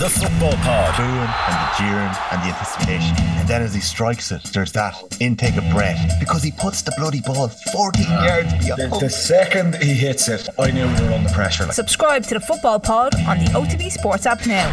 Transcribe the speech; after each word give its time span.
The 0.00 0.08
Football 0.08 0.52
Pod. 0.64 0.96
booing 0.96 1.10
and 1.10 1.56
the 1.60 1.76
jeering 1.76 2.14
and 2.32 2.40
the 2.40 2.56
anticipation. 2.56 3.14
And 3.38 3.46
then 3.46 3.60
as 3.60 3.74
he 3.74 3.82
strikes 3.82 4.32
it, 4.32 4.42
there's 4.44 4.72
that 4.72 4.94
intake 5.20 5.56
of 5.58 5.70
breath 5.74 6.18
because 6.18 6.42
he 6.42 6.52
puts 6.52 6.80
the 6.80 6.90
bloody 6.96 7.20
ball 7.20 7.48
14 7.48 8.06
ah. 8.08 8.24
yards 8.24 8.52
The, 8.66 8.76
beyond. 8.76 9.02
the 9.02 9.10
second 9.10 9.74
he 9.82 9.92
hits 9.92 10.26
it, 10.30 10.48
I 10.58 10.70
knew 10.70 10.86
we 10.86 10.92
were 11.06 11.12
under 11.12 11.28
pressure. 11.28 11.64
Like. 11.66 11.74
Subscribe 11.74 12.22
to 12.24 12.34
the 12.34 12.40
Football 12.40 12.80
Pod 12.80 13.14
on 13.26 13.40
the 13.40 13.50
OTB 13.50 13.92
Sports 13.92 14.24
app 14.24 14.46
now. 14.46 14.72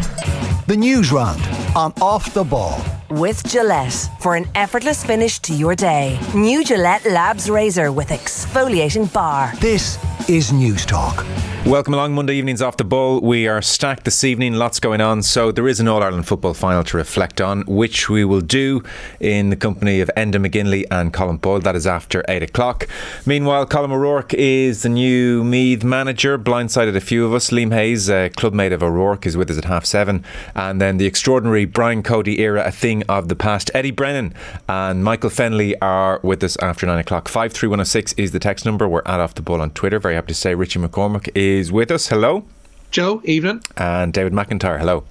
The 0.68 0.78
news 0.78 1.12
round 1.12 1.42
on 1.76 1.92
Off 2.02 2.34
the 2.34 2.46
Ball. 2.46 2.82
With 3.10 3.46
Gillette 3.50 4.10
for 4.22 4.38
an 4.38 4.46
effortless 4.56 5.04
finish 5.04 5.40
to 5.40 5.54
your 5.54 5.76
day. 5.76 6.18
New 6.36 6.64
Gillette 6.64 7.04
Labs 7.06 7.50
Razor 7.50 7.92
with 7.92 8.10
exfoliating 8.10 9.12
bar. 9.12 9.52
This 9.60 9.98
is 10.30 10.52
News 10.52 10.86
Talk. 10.86 11.26
Welcome 11.66 11.94
along 11.94 12.14
Monday 12.14 12.36
evenings 12.36 12.62
off 12.62 12.78
the 12.78 12.86
ball. 12.86 13.20
We 13.20 13.46
are 13.48 13.62
stacked 13.62 14.06
this 14.06 14.24
evening, 14.24 14.54
lots 14.54 14.80
going 14.80 15.02
on. 15.02 15.22
So 15.22 15.52
there 15.52 15.68
is 15.68 15.82
an 15.82 15.88
All 15.90 16.02
Ireland 16.02 16.26
football 16.26 16.54
final 16.54 16.84
to 16.86 16.96
reflect 16.96 17.42
on, 17.42 17.64
which 17.64 18.10
we 18.10 18.24
will 18.24 18.40
do 18.40 18.84
in 19.20 19.50
the 19.50 19.58
company 19.58 20.00
of 20.00 20.10
Enda 20.16 20.36
McGinley 20.36 20.86
and 20.90 21.12
Colin 21.12 21.38
Boyle. 21.38 21.60
That 21.60 21.76
is 21.76 21.86
after 21.86 22.24
eight 22.30 22.42
o'clock. 22.42 22.88
Meanwhile, 23.26 23.68
Colm 23.68 23.92
O'Rourke 23.92 24.34
is 24.34 24.84
the 24.84 24.90
new 24.90 25.44
Meath 25.44 25.84
manager. 25.84 26.38
Blindsided 26.38 26.96
a 26.96 27.02
few 27.02 27.26
of 27.26 27.34
us. 27.34 27.50
Liam 27.50 27.74
Hayes, 27.74 28.10
a 28.10 28.30
clubmate 28.30 28.72
of 28.72 28.82
O'Rourke, 28.82 29.26
is 29.26 29.36
with 29.36 29.52
us 29.52 29.58
at 29.58 29.66
half 29.66 29.86
seven, 29.86 30.24
and 30.56 30.80
then 30.80 30.98
the 30.98 31.06
extraordinary 31.06 31.66
Brian 31.66 32.02
Cody 32.02 32.40
era, 32.40 32.64
a 32.66 32.72
thing 32.72 33.04
of 33.10 33.28
the 33.28 33.36
past. 33.36 33.70
Eddie 33.74 33.92
Brennan 33.92 34.34
and 34.70 35.04
Michael 35.04 35.30
Fennelly 35.30 35.74
are 35.82 36.22
with 36.24 36.42
us 36.44 36.56
after 36.58 36.86
nine 36.86 37.00
o'clock. 37.00 37.28
Five 37.28 37.52
three 37.52 37.68
one 37.68 37.80
zero 37.80 37.86
six 37.86 38.14
is 38.14 38.32
the 38.32 38.40
text 38.40 38.66
number. 38.66 38.88
We're 38.88 39.02
at 39.06 39.20
off 39.20 39.36
the 39.36 39.42
ball 39.42 39.60
on 39.60 39.72
Twitter. 39.72 40.00
Very 40.00 40.17
happy 40.18 40.28
to 40.28 40.34
say 40.34 40.56
Richie 40.56 40.80
McCormack 40.80 41.30
is 41.36 41.72
with 41.72 41.92
us. 41.92 42.08
Hello. 42.08 42.44
Joe, 42.90 43.22
evening. 43.24 43.62
And 43.78 44.12
David 44.12 44.34
McIntyre. 44.34 44.80
Hello. 44.80 45.04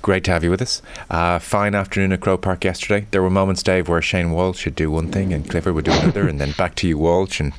Great 0.00 0.22
to 0.24 0.30
have 0.30 0.44
you 0.44 0.50
with 0.50 0.62
us. 0.62 0.80
Uh, 1.10 1.40
fine 1.40 1.74
afternoon 1.74 2.12
at 2.12 2.20
Croke 2.20 2.42
Park 2.42 2.64
yesterday. 2.64 3.06
There 3.10 3.20
were 3.20 3.30
moments, 3.30 3.62
Dave, 3.64 3.88
where 3.88 4.00
Shane 4.00 4.30
Walsh 4.30 4.64
would 4.64 4.76
do 4.76 4.90
one 4.92 5.10
thing 5.10 5.32
and 5.32 5.48
Clifford 5.48 5.74
would 5.74 5.84
do 5.84 5.92
another, 5.92 6.28
and 6.28 6.40
then 6.40 6.52
back 6.52 6.76
to 6.76 6.88
you, 6.88 6.96
Walsh. 6.96 7.40
And 7.40 7.52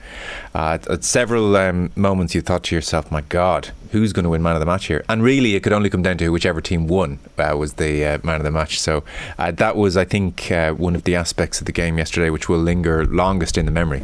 uh, 0.56 0.80
at 0.90 1.04
several 1.04 1.56
um, 1.58 1.92
moments, 1.96 2.34
you 2.34 2.42
thought 2.42 2.64
to 2.64 2.76
yourself, 2.76 3.12
"My 3.12 3.22
God, 3.22 3.72
who's 3.92 4.14
going 4.14 4.24
to 4.24 4.30
win 4.30 4.42
man 4.42 4.56
of 4.56 4.60
the 4.60 4.66
match 4.66 4.86
here?" 4.86 5.04
And 5.08 5.24
really, 5.24 5.56
it 5.56 5.62
could 5.64 5.74
only 5.74 5.90
come 5.90 6.02
down 6.02 6.18
to 6.18 6.30
whichever 6.30 6.62
team 6.62 6.88
won 6.88 7.20
uh, 7.38 7.56
was 7.58 7.74
the 7.74 8.06
uh, 8.06 8.18
man 8.24 8.38
of 8.38 8.44
the 8.44 8.52
match. 8.52 8.80
So 8.80 9.04
uh, 9.38 9.52
that 9.52 9.76
was, 9.76 9.98
I 9.98 10.06
think, 10.06 10.52
uh, 10.52 10.74
one 10.74 10.96
of 10.96 11.04
the 11.04 11.16
aspects 11.16 11.60
of 11.60 11.66
the 11.66 11.72
game 11.72 11.98
yesterday, 11.98 12.30
which 12.30 12.50
will 12.50 12.60
linger 12.60 13.06
longest 13.06 13.58
in 13.58 13.66
the 13.66 13.72
memory. 13.72 14.02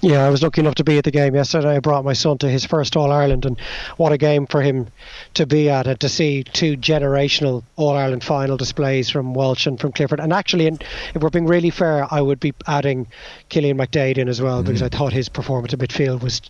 Yeah, 0.00 0.26
I 0.26 0.30
was 0.30 0.42
lucky 0.42 0.60
enough 0.60 0.74
to 0.76 0.84
be 0.84 0.98
at 0.98 1.04
the 1.04 1.12
game 1.12 1.36
yesterday. 1.36 1.76
I 1.76 1.78
brought 1.78 2.04
my 2.04 2.12
son 2.12 2.36
to 2.38 2.48
his 2.48 2.64
first 2.64 2.96
All 2.96 3.12
Ireland, 3.12 3.44
and 3.46 3.58
what 3.98 4.10
a 4.10 4.18
game 4.18 4.46
for 4.46 4.60
him 4.60 4.88
to 5.34 5.46
be 5.46 5.70
at 5.70 5.86
and 5.86 6.00
to 6.00 6.08
see 6.08 6.42
two 6.42 6.76
generational 6.76 7.62
All 7.76 7.96
Ireland 7.96 8.24
final 8.24 8.56
displays 8.56 9.10
from 9.10 9.32
Walsh 9.32 9.66
and 9.66 9.78
from 9.78 9.92
Clifford. 9.92 10.18
And 10.18 10.32
actually, 10.32 10.66
if 10.66 11.22
we're 11.22 11.30
being 11.30 11.46
really 11.46 11.70
fair, 11.70 12.06
I 12.12 12.20
would 12.20 12.40
be 12.40 12.52
adding 12.66 13.06
Cillian 13.50 13.76
McDaid 13.76 14.18
in 14.18 14.28
as 14.28 14.42
well 14.42 14.64
because 14.64 14.82
I 14.82 14.88
thought 14.88 15.12
his 15.12 15.28
performance 15.28 15.72
at 15.72 15.78
midfield 15.78 16.22
was. 16.22 16.40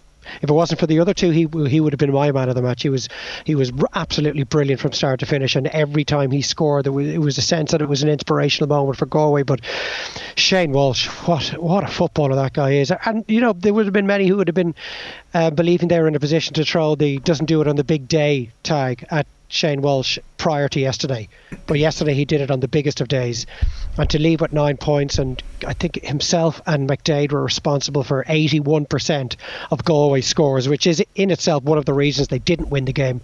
If 0.40 0.50
it 0.50 0.52
wasn't 0.52 0.80
for 0.80 0.86
the 0.86 1.00
other 1.00 1.14
two, 1.14 1.30
he 1.30 1.48
he 1.68 1.80
would 1.80 1.92
have 1.92 1.98
been 1.98 2.12
my 2.12 2.30
man 2.32 2.48
of 2.48 2.54
the 2.54 2.62
match. 2.62 2.82
He 2.82 2.88
was 2.88 3.08
he 3.44 3.54
was 3.54 3.72
absolutely 3.94 4.44
brilliant 4.44 4.80
from 4.80 4.92
start 4.92 5.20
to 5.20 5.26
finish, 5.26 5.56
and 5.56 5.66
every 5.68 6.04
time 6.04 6.30
he 6.30 6.42
scored, 6.42 6.84
there 6.84 6.92
was, 6.92 7.06
it 7.06 7.18
was 7.18 7.38
a 7.38 7.42
sense 7.42 7.72
that 7.72 7.82
it 7.82 7.88
was 7.88 8.02
an 8.02 8.08
inspirational 8.08 8.68
moment 8.68 8.98
for 8.98 9.06
Galway. 9.06 9.42
But 9.42 9.60
Shane 10.34 10.72
Walsh, 10.72 11.06
what 11.26 11.48
what 11.60 11.84
a 11.84 11.88
footballer 11.88 12.36
that 12.36 12.52
guy 12.52 12.72
is, 12.72 12.92
and 13.04 13.24
you 13.28 13.40
know 13.40 13.52
there 13.52 13.74
would 13.74 13.86
have 13.86 13.92
been 13.92 14.06
many 14.06 14.26
who 14.26 14.36
would 14.36 14.48
have 14.48 14.54
been 14.54 14.74
uh, 15.34 15.50
believing 15.50 15.88
they 15.88 16.00
were 16.00 16.08
in 16.08 16.14
a 16.14 16.20
position 16.20 16.54
to 16.54 16.64
throw 16.64 16.94
the 16.94 17.18
doesn't 17.20 17.46
do 17.46 17.60
it 17.60 17.68
on 17.68 17.76
the 17.76 17.84
big 17.84 18.08
day 18.08 18.50
tag 18.62 19.06
at 19.10 19.26
Shane 19.52 19.82
Walsh 19.82 20.18
prior 20.38 20.66
to 20.66 20.80
yesterday. 20.80 21.28
But 21.66 21.78
yesterday 21.78 22.14
he 22.14 22.24
did 22.24 22.40
it 22.40 22.50
on 22.50 22.60
the 22.60 22.68
biggest 22.68 23.02
of 23.02 23.08
days. 23.08 23.44
And 23.98 24.08
to 24.08 24.18
leave 24.18 24.40
with 24.40 24.54
nine 24.54 24.78
points, 24.78 25.18
and 25.18 25.42
I 25.66 25.74
think 25.74 26.02
himself 26.02 26.62
and 26.66 26.88
McDaid 26.88 27.32
were 27.32 27.44
responsible 27.44 28.02
for 28.02 28.24
81% 28.24 29.36
of 29.70 29.84
Galway 29.84 30.22
scores, 30.22 30.70
which 30.70 30.86
is 30.86 31.04
in 31.14 31.30
itself 31.30 31.64
one 31.64 31.76
of 31.76 31.84
the 31.84 31.92
reasons 31.92 32.28
they 32.28 32.38
didn't 32.38 32.70
win 32.70 32.86
the 32.86 32.94
game. 32.94 33.20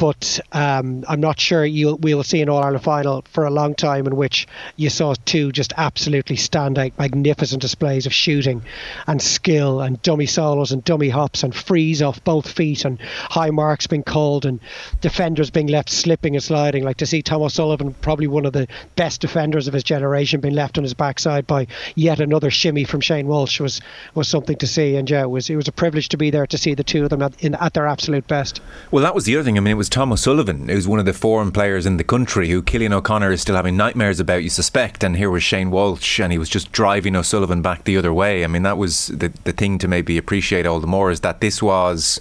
But 0.00 0.40
um, 0.52 1.04
I'm 1.06 1.20
not 1.20 1.38
sure 1.38 1.62
you'll 1.62 1.98
we'll 1.98 2.22
see 2.22 2.40
an 2.40 2.48
All 2.48 2.62
Ireland 2.62 2.82
final 2.82 3.22
for 3.30 3.44
a 3.44 3.50
long 3.50 3.74
time 3.74 4.06
in 4.06 4.16
which 4.16 4.48
you 4.76 4.88
saw 4.88 5.12
two 5.26 5.52
just 5.52 5.74
absolutely 5.76 6.36
standout, 6.36 6.94
magnificent 6.98 7.60
displays 7.60 8.06
of 8.06 8.14
shooting 8.14 8.62
and 9.06 9.20
skill 9.20 9.82
and 9.82 10.00
dummy 10.00 10.24
solos 10.24 10.72
and 10.72 10.82
dummy 10.82 11.10
hops 11.10 11.42
and 11.42 11.54
frees 11.54 12.00
off 12.00 12.24
both 12.24 12.50
feet 12.50 12.86
and 12.86 12.98
high 13.02 13.50
marks 13.50 13.86
being 13.86 14.02
called 14.02 14.46
and 14.46 14.60
defenders 15.02 15.50
being 15.50 15.66
left 15.66 15.90
slipping 15.90 16.34
and 16.34 16.42
sliding. 16.42 16.82
Like 16.82 16.96
to 16.96 17.06
see 17.06 17.20
Tom 17.20 17.42
O'Sullivan, 17.42 17.92
probably 17.92 18.26
one 18.26 18.46
of 18.46 18.54
the 18.54 18.68
best 18.96 19.20
defenders 19.20 19.68
of 19.68 19.74
his 19.74 19.84
generation, 19.84 20.40
being 20.40 20.54
left 20.54 20.78
on 20.78 20.84
his 20.84 20.94
backside 20.94 21.46
by 21.46 21.66
yet 21.94 22.20
another 22.20 22.50
shimmy 22.50 22.84
from 22.84 23.02
Shane 23.02 23.26
Walsh 23.26 23.60
was 23.60 23.82
was 24.14 24.28
something 24.28 24.56
to 24.56 24.66
see. 24.66 24.96
And 24.96 25.10
yeah, 25.10 25.24
it 25.24 25.30
was 25.30 25.50
it 25.50 25.56
was 25.56 25.68
a 25.68 25.72
privilege 25.72 26.08
to 26.08 26.16
be 26.16 26.30
there 26.30 26.46
to 26.46 26.56
see 26.56 26.72
the 26.72 26.84
two 26.84 27.04
of 27.04 27.10
them 27.10 27.20
at, 27.20 27.44
in, 27.44 27.54
at 27.56 27.74
their 27.74 27.86
absolute 27.86 28.26
best. 28.26 28.62
Well, 28.90 29.02
that 29.02 29.14
was 29.14 29.26
the 29.26 29.36
other 29.36 29.44
thing. 29.44 29.58
I 29.58 29.60
mean, 29.60 29.72
it 29.72 29.74
was 29.74 29.89
Tom 29.90 30.12
O'Sullivan, 30.12 30.68
who's 30.68 30.86
one 30.86 31.00
of 31.00 31.04
the 31.04 31.12
foreign 31.12 31.50
players 31.50 31.84
in 31.84 31.96
the 31.96 32.04
country, 32.04 32.48
who 32.48 32.62
Killian 32.62 32.92
O'Connor 32.92 33.32
is 33.32 33.40
still 33.40 33.56
having 33.56 33.76
nightmares 33.76 34.20
about, 34.20 34.44
you 34.44 34.48
suspect. 34.48 35.02
And 35.02 35.16
here 35.16 35.30
was 35.30 35.42
Shane 35.42 35.70
Walsh, 35.70 36.20
and 36.20 36.32
he 36.32 36.38
was 36.38 36.48
just 36.48 36.70
driving 36.70 37.16
O'Sullivan 37.16 37.60
back 37.60 37.84
the 37.84 37.96
other 37.96 38.12
way. 38.12 38.44
I 38.44 38.46
mean, 38.46 38.62
that 38.62 38.78
was 38.78 39.08
the, 39.08 39.32
the 39.44 39.52
thing 39.52 39.78
to 39.78 39.88
maybe 39.88 40.16
appreciate 40.16 40.64
all 40.64 40.78
the 40.78 40.86
more 40.86 41.10
is 41.10 41.20
that 41.20 41.40
this 41.40 41.60
was 41.60 42.20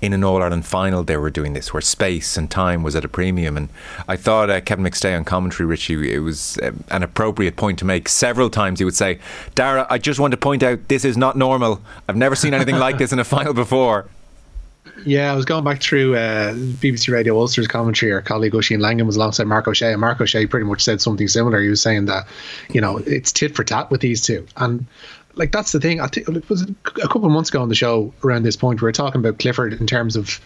in 0.00 0.12
an 0.12 0.22
All 0.22 0.40
Ireland 0.40 0.64
final 0.64 1.02
they 1.02 1.16
were 1.16 1.28
doing 1.30 1.54
this, 1.54 1.72
where 1.72 1.80
space 1.80 2.36
and 2.36 2.48
time 2.48 2.84
was 2.84 2.94
at 2.94 3.04
a 3.04 3.08
premium. 3.08 3.56
And 3.56 3.68
I 4.06 4.16
thought 4.16 4.48
uh, 4.48 4.60
Kevin 4.60 4.84
McStay 4.84 5.16
on 5.16 5.24
commentary, 5.24 5.66
Richie, 5.66 6.14
it 6.14 6.20
was 6.20 6.56
um, 6.62 6.84
an 6.88 7.02
appropriate 7.02 7.56
point 7.56 7.80
to 7.80 7.84
make. 7.84 8.08
Several 8.08 8.48
times 8.48 8.78
he 8.78 8.84
would 8.84 8.94
say, 8.94 9.18
Dara, 9.56 9.88
I 9.90 9.98
just 9.98 10.20
want 10.20 10.30
to 10.30 10.36
point 10.36 10.62
out 10.62 10.86
this 10.86 11.04
is 11.04 11.16
not 11.16 11.36
normal. 11.36 11.82
I've 12.08 12.16
never 12.16 12.36
seen 12.36 12.54
anything 12.54 12.78
like 12.78 12.98
this 12.98 13.12
in 13.12 13.18
a 13.18 13.24
final 13.24 13.54
before. 13.54 14.08
Yeah, 15.04 15.32
I 15.32 15.36
was 15.36 15.44
going 15.44 15.64
back 15.64 15.80
through 15.80 16.16
uh, 16.16 16.54
BBC 16.54 17.12
Radio 17.12 17.38
Ulster's 17.38 17.66
commentary. 17.66 18.12
Our 18.12 18.22
colleague 18.22 18.54
Oisin 18.54 18.80
Langan 18.80 19.06
was 19.06 19.16
alongside 19.16 19.46
Mark 19.46 19.68
O'Shea, 19.68 19.92
and 19.92 20.00
Mark 20.00 20.20
O'Shea 20.20 20.46
pretty 20.46 20.66
much 20.66 20.82
said 20.82 21.00
something 21.00 21.28
similar. 21.28 21.60
He 21.60 21.68
was 21.68 21.80
saying 21.80 22.06
that, 22.06 22.26
you 22.70 22.80
know, 22.80 22.98
it's 22.98 23.32
tit 23.32 23.54
for 23.54 23.64
tat 23.64 23.90
with 23.90 24.00
these 24.00 24.22
two. 24.22 24.46
And, 24.56 24.86
like, 25.34 25.52
that's 25.52 25.72
the 25.72 25.80
thing. 25.80 26.00
I 26.00 26.08
think 26.08 26.28
it 26.28 26.48
was 26.48 26.62
a 26.62 26.74
couple 26.84 27.26
of 27.26 27.32
months 27.32 27.50
ago 27.50 27.62
on 27.62 27.68
the 27.68 27.74
show 27.74 28.12
around 28.24 28.42
this 28.42 28.56
point, 28.56 28.82
we 28.82 28.86
were 28.86 28.92
talking 28.92 29.20
about 29.20 29.38
Clifford 29.38 29.72
in 29.74 29.86
terms 29.86 30.16
of 30.16 30.40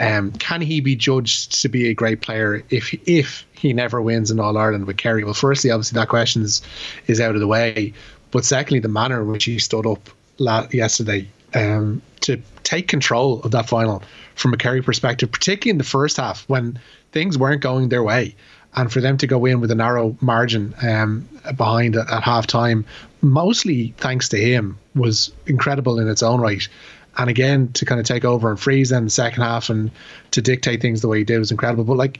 um, 0.00 0.32
can 0.32 0.60
he 0.60 0.80
be 0.80 0.96
judged 0.96 1.62
to 1.62 1.68
be 1.68 1.88
a 1.88 1.94
great 1.94 2.20
player 2.20 2.64
if 2.68 2.92
if 3.08 3.46
he 3.52 3.72
never 3.72 4.02
wins 4.02 4.30
an 4.30 4.40
All 4.40 4.56
Ireland 4.56 4.86
with 4.86 4.96
Kerry? 4.96 5.24
Well, 5.24 5.34
firstly, 5.34 5.70
obviously, 5.70 5.96
that 5.96 6.08
question 6.08 6.42
is, 6.42 6.62
is 7.06 7.20
out 7.20 7.34
of 7.34 7.40
the 7.40 7.46
way. 7.46 7.92
But 8.30 8.44
secondly, 8.44 8.80
the 8.80 8.88
manner 8.88 9.22
in 9.22 9.28
which 9.28 9.44
he 9.44 9.58
stood 9.60 9.86
up 9.86 10.10
yesterday 10.38 11.28
um, 11.54 12.02
to 12.20 12.40
take 12.62 12.88
control 12.88 13.40
of 13.42 13.50
that 13.52 13.68
final 13.68 14.02
from 14.34 14.52
a 14.52 14.56
Kerry 14.56 14.82
perspective, 14.82 15.30
particularly 15.30 15.70
in 15.70 15.78
the 15.78 15.84
first 15.84 16.16
half 16.16 16.48
when 16.48 16.78
things 17.12 17.38
weren't 17.38 17.60
going 17.60 17.88
their 17.88 18.02
way, 18.02 18.34
and 18.74 18.92
for 18.92 19.00
them 19.00 19.16
to 19.18 19.26
go 19.26 19.44
in 19.44 19.60
with 19.60 19.70
a 19.70 19.74
narrow 19.74 20.16
margin 20.20 20.74
um, 20.82 21.28
behind 21.56 21.96
at, 21.96 22.10
at 22.10 22.22
half 22.22 22.46
time, 22.46 22.84
mostly 23.22 23.94
thanks 23.98 24.28
to 24.30 24.36
him, 24.36 24.78
was 24.94 25.32
incredible 25.46 25.98
in 25.98 26.08
its 26.08 26.22
own 26.22 26.40
right. 26.40 26.68
And 27.16 27.30
again, 27.30 27.70
to 27.74 27.84
kind 27.84 28.00
of 28.00 28.06
take 28.06 28.24
over 28.24 28.50
and 28.50 28.58
freeze 28.58 28.90
in 28.90 29.04
the 29.04 29.10
second 29.10 29.42
half 29.42 29.70
and 29.70 29.90
to 30.32 30.42
dictate 30.42 30.82
things 30.82 31.00
the 31.00 31.08
way 31.08 31.18
he 31.18 31.24
did 31.24 31.38
was 31.38 31.52
incredible. 31.52 31.84
But 31.84 31.96
like 31.96 32.18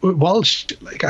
Walsh, 0.00 0.66
like 0.80 1.02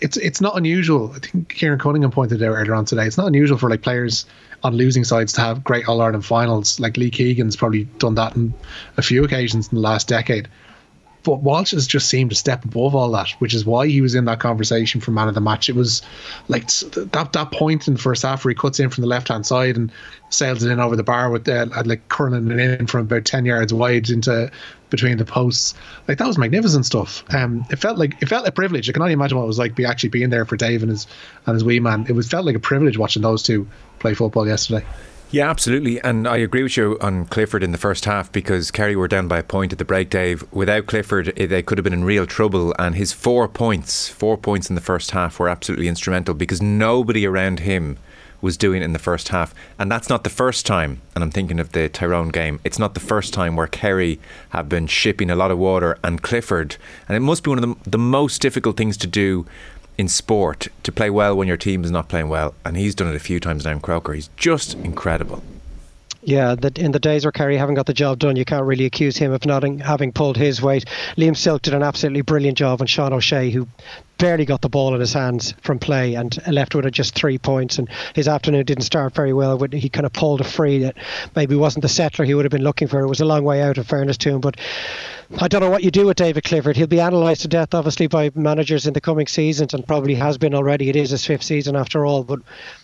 it's 0.00 0.16
it's 0.16 0.40
not 0.40 0.56
unusual. 0.56 1.12
I 1.14 1.18
think 1.18 1.48
Kieran 1.48 1.78
Cunningham 1.78 2.10
pointed 2.10 2.42
out 2.42 2.52
earlier 2.52 2.74
on 2.74 2.84
today. 2.84 3.06
It's 3.06 3.18
not 3.18 3.26
unusual 3.26 3.58
for 3.58 3.68
like 3.68 3.82
players 3.82 4.26
on 4.62 4.74
losing 4.74 5.04
sides 5.04 5.32
to 5.34 5.40
have 5.40 5.64
great 5.64 5.88
All 5.88 6.00
Ireland 6.00 6.24
finals. 6.24 6.78
Like 6.80 6.96
Lee 6.96 7.10
Keegan's 7.10 7.56
probably 7.56 7.84
done 7.98 8.14
that 8.16 8.36
on 8.36 8.54
a 8.96 9.02
few 9.02 9.24
occasions 9.24 9.68
in 9.68 9.76
the 9.76 9.82
last 9.82 10.08
decade. 10.08 10.48
But 11.22 11.42
Walsh 11.42 11.72
has 11.72 11.86
just 11.86 12.08
seemed 12.08 12.30
to 12.30 12.36
step 12.36 12.64
above 12.64 12.94
all 12.94 13.10
that, 13.10 13.30
which 13.40 13.54
is 13.54 13.66
why 13.66 13.86
he 13.86 14.00
was 14.00 14.14
in 14.14 14.24
that 14.24 14.40
conversation 14.40 15.00
for 15.00 15.10
man 15.10 15.28
of 15.28 15.34
the 15.34 15.40
match. 15.40 15.68
It 15.68 15.74
was 15.74 16.02
like 16.48 16.68
that 16.68 17.32
that 17.32 17.52
point 17.52 17.88
in 17.88 17.94
the 17.94 18.00
first 18.00 18.22
half 18.22 18.44
where 18.44 18.50
he 18.50 18.54
cuts 18.54 18.80
in 18.80 18.90
from 18.90 19.02
the 19.02 19.08
left 19.08 19.28
hand 19.28 19.46
side 19.46 19.76
and 19.76 19.92
sails 20.30 20.62
it 20.62 20.70
in 20.70 20.80
over 20.80 20.96
the 20.96 21.02
bar 21.02 21.30
with 21.30 21.48
uh, 21.48 21.66
like 21.84 22.08
curling 22.08 22.50
it 22.50 22.80
in 22.80 22.86
from 22.86 23.02
about 23.02 23.24
ten 23.24 23.44
yards 23.44 23.72
wide 23.74 24.08
into 24.08 24.50
between 24.88 25.18
the 25.18 25.24
posts. 25.24 25.74
Like 26.08 26.18
that 26.18 26.26
was 26.26 26.38
magnificent 26.38 26.86
stuff. 26.86 27.22
Um, 27.34 27.64
it 27.70 27.76
felt 27.76 27.98
like 27.98 28.20
it 28.22 28.28
felt 28.28 28.46
a 28.46 28.52
privilege. 28.52 28.88
I 28.88 28.92
can 28.92 29.02
only 29.02 29.14
imagine 29.14 29.38
what 29.38 29.44
it 29.44 29.48
was 29.48 29.58
like 29.58 29.74
be 29.74 29.84
actually 29.84 30.10
being 30.10 30.30
there 30.30 30.44
for 30.44 30.56
Dave 30.56 30.82
and 30.82 30.90
his 30.90 31.06
and 31.46 31.54
his 31.54 31.64
wee 31.64 31.80
man. 31.80 32.06
It 32.08 32.12
was 32.12 32.28
felt 32.28 32.46
like 32.46 32.56
a 32.56 32.60
privilege 32.60 32.96
watching 32.98 33.22
those 33.22 33.42
two 33.42 33.68
play 33.98 34.14
football 34.14 34.46
yesterday. 34.46 34.84
Yeah, 35.32 35.48
absolutely. 35.48 36.00
And 36.00 36.26
I 36.26 36.38
agree 36.38 36.64
with 36.64 36.76
you 36.76 36.98
on 37.00 37.26
Clifford 37.26 37.62
in 37.62 37.70
the 37.70 37.78
first 37.78 38.04
half 38.04 38.32
because 38.32 38.72
Kerry 38.72 38.96
were 38.96 39.06
down 39.06 39.28
by 39.28 39.38
a 39.38 39.44
point 39.44 39.70
at 39.70 39.78
the 39.78 39.84
break, 39.84 40.10
Dave. 40.10 40.44
Without 40.52 40.86
Clifford, 40.86 41.32
eh, 41.36 41.46
they 41.46 41.62
could 41.62 41.78
have 41.78 41.84
been 41.84 41.92
in 41.92 42.02
real 42.02 42.26
trouble. 42.26 42.74
And 42.80 42.96
his 42.96 43.12
four 43.12 43.46
points, 43.46 44.08
four 44.08 44.36
points 44.36 44.68
in 44.68 44.74
the 44.74 44.80
first 44.80 45.12
half, 45.12 45.38
were 45.38 45.48
absolutely 45.48 45.86
instrumental 45.86 46.34
because 46.34 46.60
nobody 46.60 47.26
around 47.26 47.60
him 47.60 47.96
was 48.40 48.56
doing 48.56 48.82
in 48.82 48.92
the 48.92 48.98
first 48.98 49.28
half. 49.28 49.54
And 49.78 49.90
that's 49.90 50.08
not 50.08 50.24
the 50.24 50.30
first 50.30 50.66
time, 50.66 51.00
and 51.14 51.22
I'm 51.22 51.30
thinking 51.30 51.60
of 51.60 51.72
the 51.72 51.88
Tyrone 51.88 52.30
game, 52.30 52.58
it's 52.64 52.78
not 52.78 52.94
the 52.94 53.00
first 53.00 53.34
time 53.34 53.54
where 53.54 53.66
Kerry 53.66 54.18
have 54.48 54.68
been 54.68 54.86
shipping 54.86 55.30
a 55.30 55.36
lot 55.36 55.50
of 55.50 55.58
water 55.58 55.98
and 56.02 56.22
Clifford. 56.22 56.76
And 57.06 57.16
it 57.16 57.20
must 57.20 57.44
be 57.44 57.50
one 57.50 57.62
of 57.62 57.84
the, 57.84 57.90
the 57.90 57.98
most 57.98 58.40
difficult 58.40 58.76
things 58.76 58.96
to 58.96 59.06
do 59.06 59.46
in 60.00 60.08
sport 60.08 60.68
to 60.82 60.90
play 60.90 61.10
well 61.10 61.36
when 61.36 61.46
your 61.46 61.58
team 61.58 61.84
is 61.84 61.90
not 61.90 62.08
playing 62.08 62.30
well. 62.30 62.54
And 62.64 62.74
he's 62.76 62.94
done 62.94 63.08
it 63.08 63.14
a 63.14 63.20
few 63.20 63.38
times 63.38 63.66
now 63.66 63.72
in 63.72 63.80
Croker. 63.80 64.14
He's 64.14 64.30
just 64.36 64.74
incredible. 64.76 65.42
Yeah, 66.22 66.54
that 66.56 66.78
in 66.78 66.92
the 66.92 66.98
days 66.98 67.24
where 67.24 67.32
Kerry 67.32 67.56
haven't 67.56 67.76
got 67.76 67.86
the 67.86 67.94
job 67.94 68.18
done, 68.18 68.36
you 68.36 68.44
can't 68.44 68.66
really 68.66 68.84
accuse 68.84 69.16
him 69.16 69.32
of 69.32 69.46
not 69.46 69.62
having 69.80 70.12
pulled 70.12 70.36
his 70.36 70.60
weight. 70.60 70.84
Liam 71.16 71.34
Silke 71.34 71.62
did 71.62 71.72
an 71.72 71.82
absolutely 71.82 72.20
brilliant 72.20 72.58
job 72.58 72.82
on 72.82 72.86
Sean 72.86 73.14
O'Shea, 73.14 73.50
who 73.50 73.66
barely 74.18 74.44
got 74.44 74.60
the 74.60 74.68
ball 74.68 74.94
in 74.94 75.00
his 75.00 75.14
hands 75.14 75.54
from 75.62 75.78
play 75.78 76.14
and 76.16 76.38
left 76.46 76.74
with 76.74 76.92
just 76.92 77.14
three 77.14 77.38
points. 77.38 77.78
And 77.78 77.88
his 78.14 78.28
afternoon 78.28 78.66
didn't 78.66 78.84
start 78.84 79.14
very 79.14 79.32
well. 79.32 79.58
He 79.72 79.88
kind 79.88 80.04
of 80.04 80.12
pulled 80.12 80.42
a 80.42 80.44
free 80.44 80.80
that 80.80 80.98
maybe 81.34 81.54
wasn't 81.54 81.82
the 81.82 81.88
settler 81.88 82.26
he 82.26 82.34
would 82.34 82.44
have 82.44 82.52
been 82.52 82.64
looking 82.64 82.86
for. 82.86 83.00
It 83.00 83.08
was 83.08 83.22
a 83.22 83.24
long 83.24 83.44
way 83.44 83.62
out, 83.62 83.78
in 83.78 83.84
fairness 83.84 84.18
to 84.18 84.28
him. 84.28 84.42
But 84.42 84.58
I 85.38 85.48
don't 85.48 85.62
know 85.62 85.70
what 85.70 85.84
you 85.84 85.90
do 85.90 86.06
with 86.06 86.18
David 86.18 86.44
Clifford. 86.44 86.76
He'll 86.76 86.86
be 86.86 86.98
analysed 86.98 87.42
to 87.42 87.48
death, 87.48 87.72
obviously, 87.72 88.08
by 88.08 88.30
managers 88.34 88.86
in 88.86 88.92
the 88.92 89.00
coming 89.00 89.26
seasons, 89.26 89.72
and 89.72 89.86
probably 89.86 90.16
has 90.16 90.36
been 90.36 90.54
already. 90.54 90.90
It 90.90 90.96
is 90.96 91.10
his 91.10 91.24
fifth 91.24 91.44
season 91.44 91.76
after 91.76 92.04
all. 92.04 92.24
But 92.24 92.40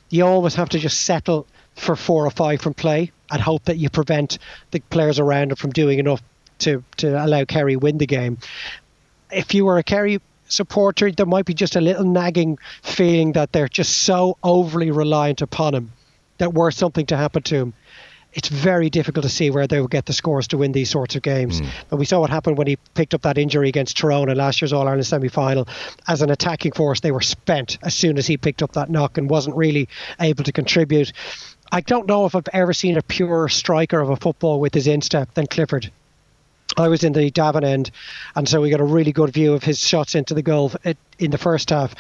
you 0.09 0.25
always 0.25 0.55
have 0.55 0.71
to 0.71 0.79
just 0.79 1.03
settle 1.03 1.47
for 1.75 1.97
four 1.97 2.25
or 2.25 2.31
five 2.31 2.63
from 2.63 2.73
play 2.73 3.13
and 3.31 3.41
hope 3.41 3.65
that 3.65 3.77
you 3.77 3.91
prevent 3.91 4.39
the 4.71 4.81
players 4.91 5.19
around 5.19 5.51
him 5.51 5.57
from 5.57 5.71
doing 5.71 5.99
enough 5.99 6.23
to, 6.61 6.83
to 6.99 7.25
allow 7.25 7.45
Kerry 7.45 7.77
win 7.77 7.99
the 7.99 8.07
game. 8.07 8.39
If 9.31 9.55
you 9.55 9.65
were 9.65 9.79
a 9.79 9.83
Kerry 9.83 10.21
supporter, 10.49 11.11
there 11.11 11.27
might 11.27 11.45
be 11.45 11.55
just 11.55 11.77
a 11.77 11.81
little 11.81 12.05
nagging 12.05 12.59
feeling 12.83 13.33
that 13.33 13.53
they're 13.53 13.69
just 13.69 13.99
so 13.99 14.39
overly 14.43 14.91
reliant 14.91 15.43
upon 15.43 15.75
him 15.75 15.93
that 16.39 16.55
were 16.55 16.71
something 16.71 17.07
to 17.07 17.17
happen 17.17 17.43
to 17.45 17.57
him, 17.57 17.75
it's 18.33 18.49
very 18.49 18.91
difficult 18.91 19.23
to 19.23 19.31
see 19.31 19.49
where 19.49 19.67
they 19.67 19.81
would 19.81 19.91
get 19.91 20.05
the 20.05 20.13
scores 20.13 20.49
to 20.49 20.59
win 20.59 20.73
these 20.73 20.91
sorts 20.91 21.17
of 21.17 21.23
games. 21.23 21.61
Mm. 21.61 21.69
And 21.91 21.99
we 21.99 22.05
saw 22.05 22.21
what 22.21 22.29
happened 22.29 22.59
when 22.59 22.67
he 22.67 22.77
picked 22.95 23.15
up 23.15 23.23
that 23.23 23.39
injury 23.39 23.71
against 23.71 23.97
Tyrone 23.97 24.29
in 24.29 24.37
last 24.37 24.61
year's 24.61 24.75
All 24.75 24.87
Ireland 24.87 25.07
semi 25.07 25.29
final. 25.29 25.67
As 26.07 26.21
an 26.21 26.31
attacking 26.31 26.73
force, 26.73 27.01
they 27.01 27.13
were 27.13 27.23
spent 27.23 27.79
as 27.83 27.95
soon 27.95 28.19
as 28.19 28.27
he 28.27 28.37
picked 28.37 28.63
up 28.63 28.73
that 28.73 28.91
knock 28.91 29.17
and 29.17 29.31
wasn't 29.31 29.57
really 29.57 29.89
able 30.21 30.45
to 30.45 30.53
contribute. 30.53 31.15
I 31.73 31.81
don't 31.81 32.07
know 32.07 32.27
if 32.27 32.35
I've 32.35 32.49
ever 32.53 32.73
seen 32.73 32.97
a 32.97 33.03
pure 33.03 33.49
striker 33.49 34.01
of 34.01 34.11
a 34.11 34.17
football 34.17 34.61
with 34.61 34.75
his 34.75 34.87
instep 34.87 35.35
than 35.35 35.47
Clifford. 35.47 35.91
I 36.77 36.89
was 36.89 37.05
in 37.05 37.13
the 37.13 37.31
Davin 37.31 37.65
end, 37.65 37.91
and 38.35 38.49
so 38.49 38.61
we 38.61 38.71
got 38.71 38.81
a 38.81 38.85
really 38.85 39.13
good 39.13 39.33
view 39.33 39.55
of 39.55 39.63
his 39.63 39.79
shots 39.79 40.15
into 40.15 40.35
the 40.35 40.43
goal 40.43 40.73
in 41.19 41.31
the 41.31 41.39
first 41.39 41.71
half 41.71 41.95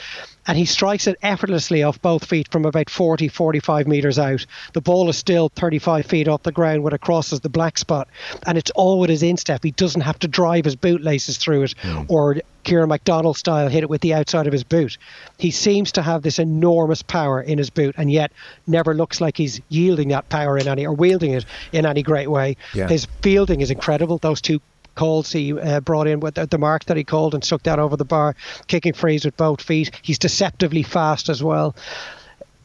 and 0.46 0.56
he 0.56 0.64
strikes 0.64 1.06
it 1.06 1.16
effortlessly 1.22 1.82
off 1.82 2.00
both 2.00 2.24
feet 2.24 2.48
from 2.50 2.64
about 2.64 2.88
40, 2.88 3.28
45 3.28 3.86
metres 3.86 4.18
out. 4.18 4.46
The 4.72 4.80
ball 4.80 5.08
is 5.08 5.16
still 5.16 5.50
35 5.50 6.06
feet 6.06 6.28
off 6.28 6.42
the 6.42 6.52
ground 6.52 6.82
when 6.82 6.92
it 6.92 7.00
crosses 7.00 7.40
the 7.40 7.48
black 7.48 7.78
spot, 7.78 8.08
and 8.46 8.56
it's 8.56 8.70
all 8.72 9.00
with 9.00 9.10
his 9.10 9.22
instep. 9.22 9.62
He 9.64 9.72
doesn't 9.72 10.02
have 10.02 10.18
to 10.20 10.28
drive 10.28 10.64
his 10.64 10.76
bootlaces 10.76 11.38
through 11.38 11.64
it 11.64 11.74
mm. 11.82 12.06
or 12.08 12.36
Kieran 12.64 12.88
McDonald 12.88 13.36
style 13.36 13.68
hit 13.68 13.84
it 13.84 13.90
with 13.90 14.00
the 14.00 14.14
outside 14.14 14.48
of 14.48 14.52
his 14.52 14.64
boot. 14.64 14.98
He 15.38 15.52
seems 15.52 15.92
to 15.92 16.02
have 16.02 16.22
this 16.22 16.40
enormous 16.40 17.00
power 17.00 17.40
in 17.40 17.58
his 17.58 17.70
boot, 17.70 17.94
and 17.96 18.10
yet 18.10 18.32
never 18.66 18.92
looks 18.92 19.20
like 19.20 19.36
he's 19.36 19.60
yielding 19.68 20.08
that 20.08 20.28
power 20.28 20.58
in 20.58 20.66
any 20.66 20.84
or 20.84 20.92
wielding 20.92 21.32
it 21.32 21.44
in 21.72 21.86
any 21.86 22.02
great 22.02 22.28
way. 22.28 22.56
Yeah. 22.74 22.88
His 22.88 23.06
fielding 23.22 23.60
is 23.60 23.70
incredible. 23.70 24.18
Those 24.18 24.40
two 24.40 24.60
calls 24.96 25.30
he 25.30 25.56
uh, 25.58 25.80
brought 25.80 26.08
in 26.08 26.18
with 26.18 26.34
the, 26.34 26.46
the, 26.46 26.58
mark 26.58 26.86
that 26.86 26.96
he 26.96 27.04
called 27.04 27.34
and 27.34 27.44
stuck 27.44 27.62
that 27.62 27.78
over 27.78 27.96
the 27.96 28.04
bar, 28.04 28.34
kicking 28.66 28.92
frees 28.92 29.24
with 29.24 29.36
both 29.36 29.62
feet. 29.62 29.92
He's 30.02 30.18
deceptively 30.18 30.82
fast 30.82 31.28
as 31.28 31.42
well. 31.42 31.76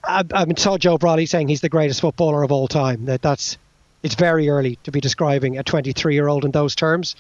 I, 0.04 0.24
I 0.33 0.45
mean, 0.45 0.57
saw 0.57 0.78
Joe 0.78 0.98
Brolly 0.98 1.28
saying 1.28 1.48
he's 1.48 1.62
the 1.62 1.69
greatest 1.69 2.01
footballer 2.01 2.42
of 2.42 2.51
all 2.51 2.68
time. 2.68 3.06
That 3.06 3.22
that's 3.22 3.57
it's 4.01 4.16
very 4.16 4.50
early 4.50 4.78
to 4.83 4.92
be 4.92 5.00
describing 5.00 5.60
a 5.60 5.63
23 5.63 6.16
year 6.16 6.28
old 6.28 6.45
in 6.45 6.51
those 6.51 6.74
terms. 6.74 7.16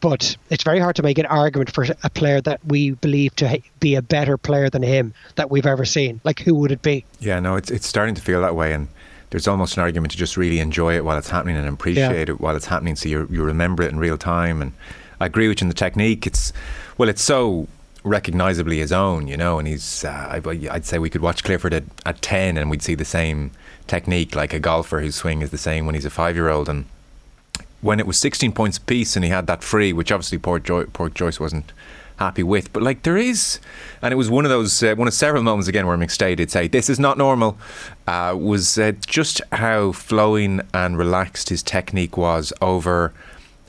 But 0.00 0.36
it's 0.48 0.62
very 0.62 0.78
hard 0.78 0.94
to 0.96 1.02
make 1.02 1.18
an 1.18 1.26
argument 1.26 1.72
for 1.72 1.84
a 2.04 2.10
player 2.10 2.40
that 2.42 2.64
we 2.64 2.92
believe 2.92 3.34
to 3.36 3.60
be 3.80 3.96
a 3.96 4.02
better 4.02 4.38
player 4.38 4.70
than 4.70 4.82
him 4.82 5.12
that 5.34 5.50
we've 5.50 5.66
ever 5.66 5.84
seen. 5.84 6.20
Like, 6.22 6.38
who 6.38 6.54
would 6.54 6.70
it 6.70 6.82
be? 6.82 7.04
Yeah, 7.18 7.40
no, 7.40 7.56
it's 7.56 7.68
it's 7.68 7.86
starting 7.86 8.14
to 8.14 8.22
feel 8.22 8.40
that 8.42 8.54
way, 8.54 8.72
and 8.72 8.86
there's 9.30 9.48
almost 9.48 9.76
an 9.76 9.82
argument 9.82 10.12
to 10.12 10.16
just 10.16 10.36
really 10.36 10.60
enjoy 10.60 10.96
it 10.96 11.04
while 11.04 11.18
it's 11.18 11.30
happening 11.30 11.56
and 11.56 11.68
appreciate 11.68 12.28
yeah. 12.28 12.34
it 12.34 12.40
while 12.40 12.56
it's 12.56 12.66
happening, 12.66 12.96
so 12.96 13.08
you 13.08 13.28
you 13.30 13.42
remember 13.42 13.82
it 13.82 13.92
in 13.92 13.98
real 13.98 14.18
time. 14.18 14.62
And 14.62 14.72
I 15.20 15.26
agree 15.26 15.48
with 15.48 15.60
you 15.60 15.66
in 15.66 15.68
the 15.68 15.74
technique. 15.74 16.26
It's 16.26 16.52
well, 16.96 17.08
it's 17.08 17.22
so 17.22 17.68
recognizably 18.04 18.78
his 18.78 18.92
own, 18.92 19.26
you 19.26 19.36
know. 19.36 19.58
And 19.58 19.68
he's, 19.68 20.04
uh, 20.04 20.40
I'd 20.70 20.84
say 20.84 20.98
we 20.98 21.10
could 21.10 21.20
watch 21.20 21.44
Clifford 21.44 21.74
at, 21.74 21.84
at 22.06 22.22
ten, 22.22 22.56
and 22.56 22.70
we'd 22.70 22.82
see 22.82 22.94
the 22.94 23.04
same 23.04 23.50
technique, 23.86 24.34
like 24.34 24.52
a 24.52 24.60
golfer 24.60 25.00
whose 25.00 25.16
swing 25.16 25.42
is 25.42 25.50
the 25.50 25.58
same 25.58 25.86
when 25.86 25.94
he's 25.94 26.04
a 26.04 26.10
five 26.10 26.36
year 26.36 26.48
old. 26.48 26.68
And 26.68 26.86
when 27.80 28.00
it 28.00 28.06
was 28.06 28.18
16 28.18 28.52
points 28.52 28.78
apiece, 28.78 29.16
and 29.16 29.24
he 29.24 29.30
had 29.30 29.46
that 29.46 29.62
free, 29.62 29.92
which 29.92 30.10
obviously 30.12 30.38
Port, 30.38 30.64
jo- 30.64 30.84
Pádraic 30.84 31.14
Joyce 31.14 31.40
wasn't 31.40 31.72
happy 32.18 32.42
with. 32.42 32.72
But 32.72 32.82
like 32.82 33.02
there 33.02 33.16
is, 33.16 33.60
and 34.02 34.12
it 34.12 34.16
was 34.16 34.30
one 34.30 34.44
of 34.44 34.50
those 34.50 34.82
uh, 34.82 34.94
one 34.94 35.08
of 35.08 35.14
several 35.14 35.42
moments 35.42 35.68
again 35.68 35.86
where 35.86 35.96
McStay 35.96 36.36
did 36.36 36.50
say 36.50 36.68
this 36.68 36.88
is 36.88 36.98
not 36.98 37.18
normal. 37.18 37.58
Uh, 38.06 38.36
was 38.38 38.78
uh, 38.78 38.92
just 39.06 39.40
how 39.52 39.92
flowing 39.92 40.60
and 40.72 40.96
relaxed 40.96 41.48
his 41.48 41.62
technique 41.62 42.16
was 42.16 42.52
over 42.60 43.12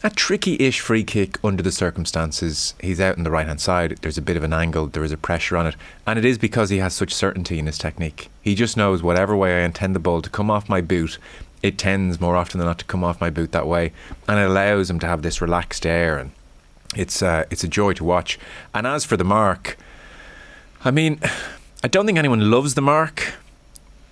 a 0.01 0.09
tricky-ish 0.09 0.79
free 0.79 1.03
kick 1.03 1.37
under 1.43 1.61
the 1.61 1.73
circumstances. 1.73 2.73
He's 2.79 3.01
out 3.01 3.17
on 3.17 3.25
the 3.25 3.31
right-hand 3.31 3.59
side. 3.59 3.97
There's 4.01 4.17
a 4.17 4.21
bit 4.21 4.37
of 4.37 4.43
an 4.43 4.53
angle. 4.53 4.87
There 4.87 5.03
is 5.03 5.11
a 5.11 5.17
pressure 5.17 5.57
on 5.57 5.67
it, 5.67 5.75
and 6.07 6.17
it 6.17 6.23
is 6.23 6.37
because 6.37 6.69
he 6.69 6.77
has 6.77 6.93
such 6.93 7.13
certainty 7.13 7.59
in 7.59 7.65
his 7.65 7.77
technique. 7.77 8.29
He 8.41 8.55
just 8.55 8.77
knows 8.77 9.03
whatever 9.03 9.35
way 9.35 9.61
I 9.61 9.65
intend 9.65 9.95
the 9.95 9.99
ball 9.99 10.21
to 10.21 10.29
come 10.29 10.49
off 10.49 10.69
my 10.69 10.79
boot, 10.79 11.17
it 11.61 11.77
tends 11.77 12.21
more 12.21 12.37
often 12.37 12.59
than 12.59 12.67
not 12.67 12.79
to 12.79 12.85
come 12.85 13.03
off 13.03 13.19
my 13.19 13.29
boot 13.29 13.51
that 13.51 13.67
way, 13.67 13.91
and 14.27 14.39
it 14.39 14.47
allows 14.47 14.89
him 14.89 14.99
to 14.99 15.07
have 15.07 15.21
this 15.21 15.41
relaxed 15.41 15.85
air 15.85 16.17
and 16.17 16.31
it's 16.95 17.21
uh, 17.21 17.45
it's 17.49 17.63
a 17.63 17.67
joy 17.67 17.93
to 17.93 18.03
watch. 18.03 18.39
And 18.73 18.87
as 18.87 19.05
for 19.05 19.17
the 19.17 19.23
mark, 19.23 19.77
I 20.83 20.91
mean, 20.91 21.19
I 21.83 21.87
don't 21.87 22.05
think 22.05 22.17
anyone 22.17 22.51
loves 22.51 22.73
the 22.73 22.81
mark. 22.81 23.33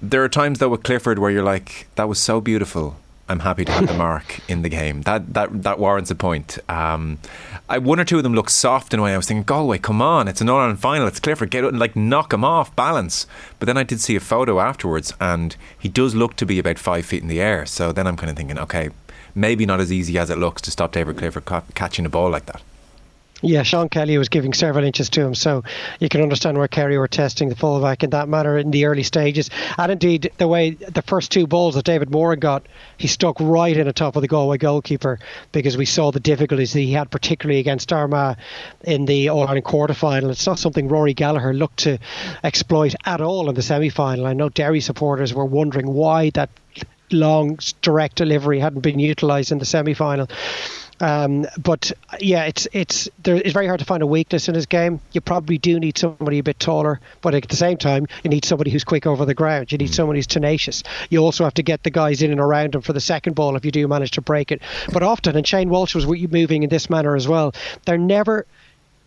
There 0.02 0.24
are 0.24 0.30
times 0.30 0.60
though 0.60 0.70
with 0.70 0.84
Clifford 0.84 1.20
where 1.20 1.32
you're 1.32 1.44
like, 1.44 1.88
that 1.96 2.08
was 2.08 2.20
so 2.20 2.40
beautiful. 2.40 2.98
I'm 3.30 3.40
happy 3.40 3.66
to 3.66 3.72
have 3.74 3.88
the 3.88 3.94
mark 3.94 4.40
in 4.48 4.62
the 4.62 4.70
game. 4.70 5.02
That 5.02 5.34
that 5.34 5.64
that 5.64 5.80
warrants 5.80 6.12
a 6.12 6.16
point. 6.16 6.60
Um, 6.70 7.20
I, 7.68 7.78
one 7.78 8.00
or 8.00 8.06
two 8.06 8.18
of 8.18 8.24
them 8.24 8.34
look 8.34 8.50
soft 8.50 8.94
in 8.94 9.00
a 9.00 9.04
way. 9.04 9.14
I 9.14 9.18
was 9.18 9.28
thinking, 9.28 9.44
Galway, 9.44 9.80
come 9.80 10.02
on, 10.02 10.28
it's 10.30 10.40
an 10.40 10.50
All 10.50 10.60
Ireland 10.60 10.80
final. 10.80 11.08
It's 11.08 11.20
Clifford, 11.20 11.50
get 11.50 11.66
it 11.66 11.68
and 11.68 11.80
like 11.80 11.96
knock 11.96 12.32
him 12.32 12.46
off 12.46 12.74
balance. 12.76 13.28
But 13.60 13.66
then 13.66 13.76
I 13.76 13.84
did 13.84 14.00
see 14.00 14.16
a 14.16 14.22
photo 14.22 14.60
afterwards, 14.62 15.14
and 15.20 15.58
he 15.78 15.90
does 15.90 16.16
look 16.16 16.38
to 16.38 16.46
be 16.46 16.60
about 16.60 16.80
five 16.80 17.06
feet 17.06 17.22
in 17.22 17.28
the 17.28 17.42
air. 17.42 17.66
So 17.66 17.92
then 17.92 18.08
I'm 18.08 18.16
kind 18.16 18.30
of 18.30 18.38
thinking, 18.38 18.60
okay, 18.60 18.92
maybe 19.38 19.66
not 19.66 19.80
as 19.80 19.92
easy 19.92 20.18
as 20.18 20.30
it 20.30 20.38
looks 20.38 20.62
to 20.64 20.72
stop 20.72 20.92
David 20.92 21.18
Clifford 21.18 21.46
ca- 21.46 21.64
catching 21.76 22.06
a 22.06 22.10
ball 22.10 22.30
like 22.30 22.48
that. 22.48 22.62
Yeah, 23.44 23.62
Sean 23.62 23.88
Kelly 23.88 24.18
was 24.18 24.30
giving 24.30 24.54
several 24.54 24.84
inches 24.84 25.12
to 25.12 25.22
him, 25.22 25.36
so 25.36 25.64
you 26.00 26.10
can 26.10 26.24
understand 26.24 26.58
where 26.58 26.68
Kerry 26.68 26.98
were 26.98 27.08
testing 27.08 27.50
the 27.50 27.56
fullback 27.56 28.04
in 28.04 28.10
that 28.10 28.28
manner 28.28 28.58
in 28.58 28.72
the 28.72 28.86
early 28.86 29.04
stages. 29.04 29.52
And 29.78 29.92
indeed, 29.92 30.32
the 30.40 30.48
way 30.48 30.72
the 30.72 31.04
first 31.04 31.32
two 31.32 31.46
balls 31.46 31.76
that 31.76 31.86
David 31.86 32.10
Moran 32.10 32.40
got, 32.40 32.66
he 32.98 33.08
stuck 33.08 33.40
right 33.40 33.78
in 33.78 33.86
the 33.86 33.94
top 33.94 34.16
of 34.16 34.24
the 34.24 34.28
Galway 34.28 34.58
goalkeeper 34.58 35.20
because 35.52 35.78
we 35.78 35.86
saw 35.86 36.12
the 36.12 36.20
difficulties 36.20 36.74
that 36.74 36.80
he 36.80 36.94
had, 36.94 37.12
particularly 37.12 37.60
against 37.60 37.94
Armagh 37.94 38.38
in 38.84 39.06
the 39.06 39.30
All 39.30 39.44
Ireland 39.44 39.66
quarter 39.66 39.94
final. 39.94 40.32
It's 40.32 40.48
not 40.48 40.58
something 40.58 40.88
Rory 40.88 41.14
Gallagher 41.14 41.54
looked 41.54 41.78
to 41.82 42.00
exploit 42.44 42.96
at 43.06 43.22
all 43.22 43.50
in 43.50 43.56
the 43.56 43.62
semi 43.62 43.90
final. 43.90 44.26
I 44.26 44.34
know 44.34 44.50
Derry 44.50 44.82
supporters 44.82 45.32
were 45.32 45.46
wondering 45.46 45.94
why 45.94 46.32
that 46.32 46.50
long 47.12 47.60
direct 47.82 48.16
delivery 48.16 48.60
hadn't 48.60 48.82
been 48.82 49.00
utilised 49.00 49.52
in 49.52 49.60
the 49.60 49.66
semi 49.66 49.94
final. 49.94 50.28
Um, 51.00 51.46
but 51.60 51.92
yeah, 52.20 52.46
it's 52.46 52.68
it's 52.74 53.08
there, 53.22 53.36
it's 53.36 53.54
very 53.54 53.68
hard 53.68 53.80
to 53.80 53.86
find 53.86 54.02
a 54.02 54.08
weakness 54.08 54.50
in 54.50 54.56
his 54.56 54.66
game. 54.66 55.00
You 55.12 55.22
probably 55.22 55.58
do 55.58 55.80
need 55.80 55.98
somebody 55.98 56.40
a 56.40 56.44
bit 56.44 56.60
taller, 56.60 57.00
but 57.22 57.36
at 57.36 57.48
the 57.48 57.56
same 57.56 57.78
time, 57.78 58.08
you 58.24 58.30
need 58.30 58.46
somebody 58.46 58.72
who's 58.72 58.84
quick 58.84 59.06
over 59.06 59.26
the 59.26 59.36
ground. 59.36 59.72
You 59.72 59.78
need 59.78 59.90
mm. 59.90 59.94
someone 59.94 60.16
who's 60.16 60.28
tenacious. 60.28 60.84
You 61.10 61.20
also 61.20 61.44
have 61.44 61.54
to 61.56 61.64
get 61.64 61.84
the 61.84 61.92
guys 61.92 62.22
in 62.22 62.32
and 62.32 62.40
around 62.40 62.74
him 62.74 62.82
for 62.82 62.94
the 62.94 63.00
second 63.00 63.36
ball 63.36 63.56
if 63.56 63.64
you 63.64 63.72
do 63.72 63.88
manage 63.88 64.12
to 64.12 64.22
break 64.22 64.52
it. 64.52 64.62
But 64.92 65.04
often, 65.04 65.36
and 65.36 65.48
Shane 65.48 65.70
Walsh 65.70 65.94
was 65.94 66.08
moving 66.08 66.64
in 66.64 66.70
this 66.70 66.90
manner 66.90 67.16
as 67.16 67.28
well. 67.28 67.54
They're 67.86 67.98
never 67.98 68.46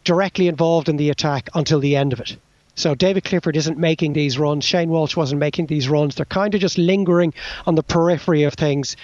directly 0.05 0.49
involved 0.49 0.89
in 0.89 0.97
the 0.97 1.11
attack 1.11 1.49
until 1.55 1.81
the 1.81 1.97
end 1.97 2.13
of 2.13 2.21
it. 2.21 2.37
So 2.75 2.95
David 2.95 3.25
Clifford 3.25 3.57
isn't 3.57 3.79
making 3.79 4.13
these 4.13 4.39
runs. 4.39 4.65
Shane 4.65 4.91
Walsh 4.91 5.17
wasn't 5.17 5.41
making 5.41 5.67
these 5.67 5.89
runs. 5.89 6.15
They're 6.15 6.25
kind 6.25 6.55
of 6.55 6.61
just 6.61 6.79
lingering 6.79 7.35
on 7.67 7.75
the 7.75 7.83
periphery 7.83 8.45
of 8.45 8.55
things 8.55 8.97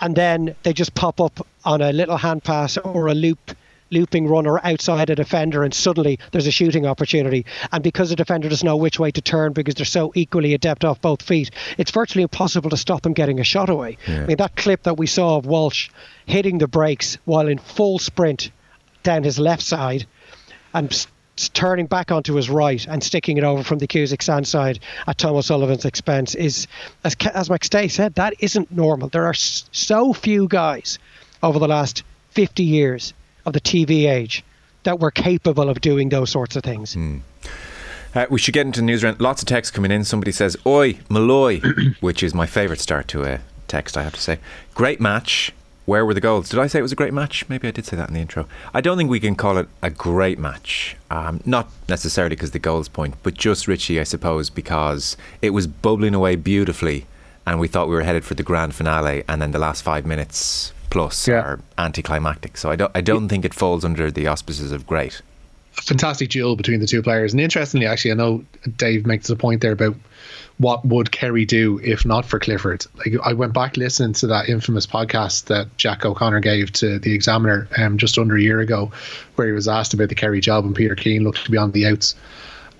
and 0.00 0.14
then 0.14 0.54
they 0.62 0.72
just 0.72 0.94
pop 0.94 1.20
up 1.20 1.46
on 1.64 1.80
a 1.80 1.92
little 1.92 2.16
hand 2.16 2.44
pass 2.44 2.76
or 2.78 3.08
a 3.08 3.14
loop 3.14 3.52
looping 3.90 4.26
runner 4.26 4.58
outside 4.64 5.10
a 5.10 5.14
defender 5.14 5.62
and 5.62 5.72
suddenly 5.72 6.18
there's 6.32 6.48
a 6.48 6.50
shooting 6.50 6.84
opportunity 6.86 7.46
and 7.70 7.84
because 7.84 8.10
the 8.10 8.16
defender 8.16 8.48
doesn't 8.48 8.66
know 8.66 8.76
which 8.76 8.98
way 8.98 9.12
to 9.12 9.20
turn 9.20 9.52
because 9.52 9.76
they're 9.76 9.84
so 9.84 10.10
equally 10.16 10.54
adept 10.54 10.84
off 10.84 11.00
both 11.00 11.22
feet 11.22 11.52
it's 11.78 11.92
virtually 11.92 12.24
impossible 12.24 12.68
to 12.68 12.76
stop 12.76 13.02
them 13.02 13.12
getting 13.12 13.38
a 13.38 13.44
shot 13.44 13.68
away 13.68 13.96
yeah. 14.08 14.22
I 14.22 14.26
mean 14.26 14.36
that 14.38 14.56
clip 14.56 14.82
that 14.82 14.96
we 14.96 15.06
saw 15.06 15.36
of 15.36 15.46
Walsh 15.46 15.88
hitting 16.26 16.58
the 16.58 16.66
brakes 16.66 17.16
while 17.26 17.46
in 17.46 17.58
full 17.58 18.00
sprint 18.00 18.50
down 19.04 19.22
his 19.22 19.38
left 19.38 19.62
side 19.62 20.04
and 20.74 21.06
turning 21.36 21.86
back 21.86 22.10
onto 22.10 22.34
his 22.34 22.48
right 22.48 22.86
and 22.86 23.02
sticking 23.02 23.36
it 23.36 23.44
over 23.44 23.62
from 23.62 23.78
the 23.78 23.86
Cusack 23.86 24.22
stand 24.22 24.48
side 24.48 24.78
at 25.06 25.18
Tom 25.18 25.36
O'Sullivan's 25.36 25.84
expense 25.84 26.34
is, 26.34 26.66
as, 27.04 27.14
as 27.34 27.48
McStay 27.48 27.90
said, 27.90 28.14
that 28.14 28.34
isn't 28.40 28.70
normal. 28.72 29.08
There 29.08 29.26
are 29.26 29.34
so 29.34 30.12
few 30.12 30.48
guys 30.48 30.98
over 31.42 31.58
the 31.58 31.68
last 31.68 32.02
50 32.30 32.62
years 32.62 33.12
of 33.44 33.52
the 33.52 33.60
TV 33.60 34.10
age 34.10 34.44
that 34.84 35.00
were 35.00 35.10
capable 35.10 35.68
of 35.68 35.80
doing 35.80 36.08
those 36.08 36.30
sorts 36.30 36.56
of 36.56 36.62
things. 36.62 36.94
Mm. 36.94 37.20
Uh, 38.14 38.26
we 38.30 38.38
should 38.38 38.54
get 38.54 38.64
into 38.66 38.80
news 38.80 39.04
round. 39.04 39.20
Lots 39.20 39.42
of 39.42 39.48
texts 39.48 39.74
coming 39.74 39.90
in. 39.90 40.04
Somebody 40.04 40.32
says, 40.32 40.56
Oi, 40.64 40.98
Molloy, 41.10 41.60
which 42.00 42.22
is 42.22 42.34
my 42.34 42.46
favourite 42.46 42.80
start 42.80 43.08
to 43.08 43.24
a 43.24 43.40
text, 43.68 43.96
I 43.96 44.02
have 44.04 44.14
to 44.14 44.20
say. 44.20 44.38
Great 44.74 45.00
match. 45.00 45.52
Where 45.86 46.04
were 46.04 46.14
the 46.14 46.20
goals? 46.20 46.48
Did 46.48 46.58
I 46.58 46.66
say 46.66 46.80
it 46.80 46.82
was 46.82 46.92
a 46.92 46.96
great 46.96 47.14
match? 47.14 47.48
Maybe 47.48 47.68
I 47.68 47.70
did 47.70 47.86
say 47.86 47.96
that 47.96 48.08
in 48.08 48.14
the 48.14 48.20
intro. 48.20 48.46
I 48.74 48.80
don't 48.80 48.98
think 48.98 49.08
we 49.08 49.20
can 49.20 49.36
call 49.36 49.56
it 49.56 49.68
a 49.82 49.88
great 49.88 50.36
match. 50.38 50.96
Um, 51.12 51.40
not 51.46 51.70
necessarily 51.88 52.34
because 52.34 52.50
the 52.50 52.58
goals 52.58 52.88
point, 52.88 53.14
but 53.22 53.34
just 53.34 53.68
Richie, 53.68 54.00
I 54.00 54.02
suppose, 54.02 54.50
because 54.50 55.16
it 55.40 55.50
was 55.50 55.68
bubbling 55.68 56.14
away 56.14 56.34
beautifully 56.34 57.06
and 57.46 57.60
we 57.60 57.68
thought 57.68 57.88
we 57.88 57.94
were 57.94 58.02
headed 58.02 58.24
for 58.24 58.34
the 58.34 58.42
grand 58.42 58.74
finale 58.74 59.22
and 59.28 59.40
then 59.40 59.52
the 59.52 59.60
last 59.60 59.82
five 59.82 60.04
minutes 60.04 60.72
plus 60.90 61.28
yeah. 61.28 61.40
are 61.40 61.60
anticlimactic. 61.78 62.56
So 62.56 62.68
I 62.70 62.76
don't, 62.76 62.90
I 62.92 63.00
don't 63.00 63.28
think 63.28 63.44
it 63.44 63.54
falls 63.54 63.84
under 63.84 64.10
the 64.10 64.26
auspices 64.26 64.72
of 64.72 64.88
great. 64.88 65.22
Fantastic 65.82 66.30
duel 66.30 66.56
between 66.56 66.80
the 66.80 66.86
two 66.86 67.02
players. 67.02 67.32
And 67.32 67.40
interestingly, 67.40 67.86
actually, 67.86 68.12
I 68.12 68.14
know 68.14 68.44
Dave 68.76 69.06
makes 69.06 69.30
a 69.30 69.36
point 69.36 69.60
there 69.60 69.72
about 69.72 69.94
what 70.58 70.84
would 70.86 71.10
Kerry 71.10 71.44
do 71.44 71.78
if 71.82 72.06
not 72.06 72.24
for 72.24 72.38
Clifford? 72.38 72.86
Like 72.96 73.14
I 73.22 73.34
went 73.34 73.52
back 73.52 73.76
listening 73.76 74.14
to 74.14 74.28
that 74.28 74.48
infamous 74.48 74.86
podcast 74.86 75.44
that 75.44 75.76
Jack 75.76 76.04
O'Connor 76.04 76.40
gave 76.40 76.72
to 76.74 76.98
the 76.98 77.14
Examiner 77.14 77.68
um, 77.76 77.98
just 77.98 78.18
under 78.18 78.36
a 78.36 78.42
year 78.42 78.60
ago, 78.60 78.90
where 79.34 79.46
he 79.46 79.52
was 79.52 79.68
asked 79.68 79.92
about 79.92 80.08
the 80.08 80.14
Kerry 80.14 80.40
job 80.40 80.64
and 80.64 80.74
Peter 80.74 80.94
Keane 80.94 81.24
looked 81.24 81.44
to 81.44 81.50
be 81.50 81.58
on 81.58 81.72
the 81.72 81.86
outs. 81.86 82.14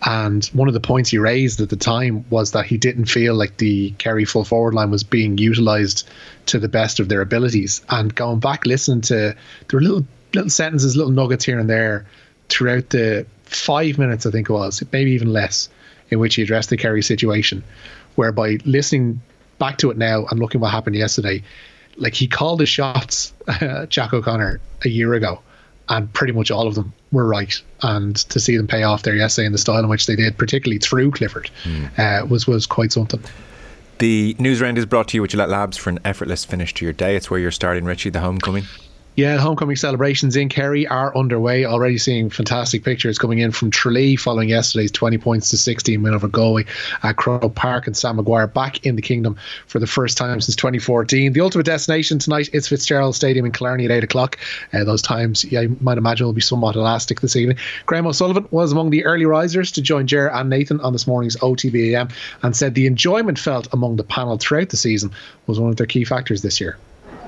And 0.03 0.45
one 0.47 0.69
of 0.69 0.75
the 0.75 0.81
points 0.81 1.11
he 1.11 1.19
raised 1.19 1.61
at 1.61 1.71
the 1.71 1.77
time 1.77 2.25
was 2.31 2.53
that 2.53 2.67
he 2.67 2.77
didn't 2.77 3.07
feel 3.07 3.35
like 3.35 3.57
the 3.57 3.93
Kerry 3.93 4.25
full 4.25 4.45
forward 4.45 4.75
line 4.75 4.91
was 4.91 5.05
being 5.05 5.39
utilised 5.39 6.09
to 6.47 6.59
the 6.59 6.69
best 6.69 7.01
of 7.01 7.09
their 7.09 7.23
abilities. 7.23 7.83
And 7.89 8.15
going 8.15 8.41
back 8.41 8.67
listening 8.67 9.03
to 9.03 9.15
there 9.15 9.37
were 9.73 9.81
little 9.81 10.07
little 10.35 10.51
sentences, 10.51 10.97
little 10.97 11.13
nuggets 11.13 11.45
here 11.45 11.59
and 11.59 11.69
there 11.69 12.07
throughout 12.49 12.91
the 12.91 13.27
five 13.45 13.99
minutes, 13.99 14.27
I 14.27 14.31
think 14.31 14.51
it 14.51 14.53
was, 14.53 14.83
maybe 14.93 15.13
even 15.13 15.33
less, 15.33 15.69
in 16.11 16.19
which 16.19 16.35
he 16.35 16.43
addressed 16.43 16.71
the 16.71 16.77
Kerry 16.77 17.03
situation, 17.03 17.63
whereby 18.15 18.59
listening 18.65 19.21
back 19.59 19.79
to 19.79 19.91
it 19.91 19.97
now 19.97 20.27
and 20.31 20.39
looking 20.39 20.61
what 20.61 20.71
happened 20.71 20.97
yesterday, 20.97 21.43
like 21.97 22.15
he 22.15 22.27
called 22.27 22.61
his 22.61 22.69
shots, 22.69 23.33
uh, 23.49 23.87
Jack 23.89 24.13
O'Connor, 24.13 24.61
a 24.85 24.89
year 24.89 25.15
ago, 25.15 25.41
and 25.89 26.13
pretty 26.13 26.33
much 26.33 26.51
all 26.51 26.67
of 26.67 26.75
them 26.75 26.93
were 27.13 27.27
right. 27.27 27.61
And 27.83 28.17
to 28.17 28.41
see 28.41 28.57
them 28.57 28.67
pay 28.67 28.83
off 28.83 29.03
there 29.03 29.15
yesterday 29.15 29.47
in 29.47 29.53
the 29.53 29.59
style 29.59 29.79
in 29.79 29.89
which 29.89 30.07
they 30.07 30.17
did, 30.17 30.37
particularly 30.37 30.79
through 30.79 31.13
Clifford, 31.13 31.51
mm. 31.65 31.99
uh, 31.99 32.27
was 32.27 32.47
was 32.47 32.67
quite 32.67 32.93
something. 32.93 33.23
The 33.99 34.37
news 34.39 34.61
round 34.61 34.77
is 34.77 34.85
brought 34.85 35.09
to 35.09 35.17
you 35.17 35.23
with 35.23 35.31
Gillette 35.31 35.49
Labs 35.49 35.79
for 35.79 35.89
an 35.89 36.01
effortless 36.05 36.45
finish 36.45 36.75
to 36.75 36.85
your 36.85 36.93
day. 36.93 37.17
It's 37.17 37.31
where 37.31 37.41
you're 37.41 37.51
starting, 37.51 37.85
Richie, 37.85 38.11
the 38.11 38.21
homecoming. 38.21 38.65
Yeah, 39.17 39.39
homecoming 39.39 39.77
celebrations 39.77 40.37
in 40.37 40.51
Kerry 40.51 40.87
are 40.87 41.17
underway. 41.17 41.65
Already 41.65 41.97
seeing 41.97 42.29
fantastic 42.29 42.85
pictures 42.85 43.17
coming 43.17 43.39
in 43.39 43.51
from 43.51 43.71
Tralee 43.71 44.15
following 44.17 44.51
yesterday's 44.51 44.93
20 44.93 45.17
points 45.17 45.49
to 45.49 45.57
16 45.57 46.03
win 46.03 46.13
over 46.13 46.29
Galway 46.29 46.67
at 47.03 47.17
Croke 47.17 47.55
Park 47.55 47.87
and 47.87 47.97
Sam 47.97 48.17
Maguire 48.17 48.47
back 48.47 48.85
in 48.85 48.95
the 48.95 49.01
kingdom 49.01 49.39
for 49.69 49.79
the 49.79 49.87
first 49.87 50.19
time 50.19 50.39
since 50.43 50.55
2014. 50.55 51.33
The 51.33 51.41
ultimate 51.41 51.65
destination 51.65 52.19
tonight 52.19 52.51
is 52.53 52.69
Fitzgerald 52.69 53.15
Stadium 53.15 53.47
in 53.47 53.53
Killarney 53.53 53.87
at 53.87 53.91
8 53.91 54.05
o'clock. 54.05 54.37
Uh, 54.75 54.85
those 54.85 55.01
times, 55.01 55.47
yeah, 55.47 55.63
you 55.63 55.79
might 55.81 55.97
imagine, 55.97 56.27
will 56.27 56.35
be 56.35 56.43
somewhat 56.43 56.77
elastic 56.77 57.23
this 57.23 57.37
evening. 57.37 57.57
Graham 57.87 58.07
O'Sullivan 58.07 58.47
was 58.51 58.71
among 58.71 58.91
the 58.91 59.07
early 59.07 59.25
risers 59.25 59.73
to 59.73 59.81
join 59.81 60.07
Ger 60.07 60.29
and 60.29 60.51
Nathan 60.51 60.79
on 60.81 60.93
this 60.93 61.07
morning's 61.07 61.39
OTBAM 61.39 62.13
and 62.43 62.55
said 62.55 62.75
the 62.75 62.87
enjoyment 62.87 63.39
felt 63.39 63.67
among 63.73 63.97
the 63.97 64.05
panel 64.05 64.37
throughout 64.37 64.69
the 64.69 64.77
season 64.77 65.11
was 65.47 65.59
one 65.59 65.71
of 65.71 65.77
their 65.77 65.87
key 65.87 66.05
factors 66.05 66.43
this 66.43 66.61
year. 66.61 66.77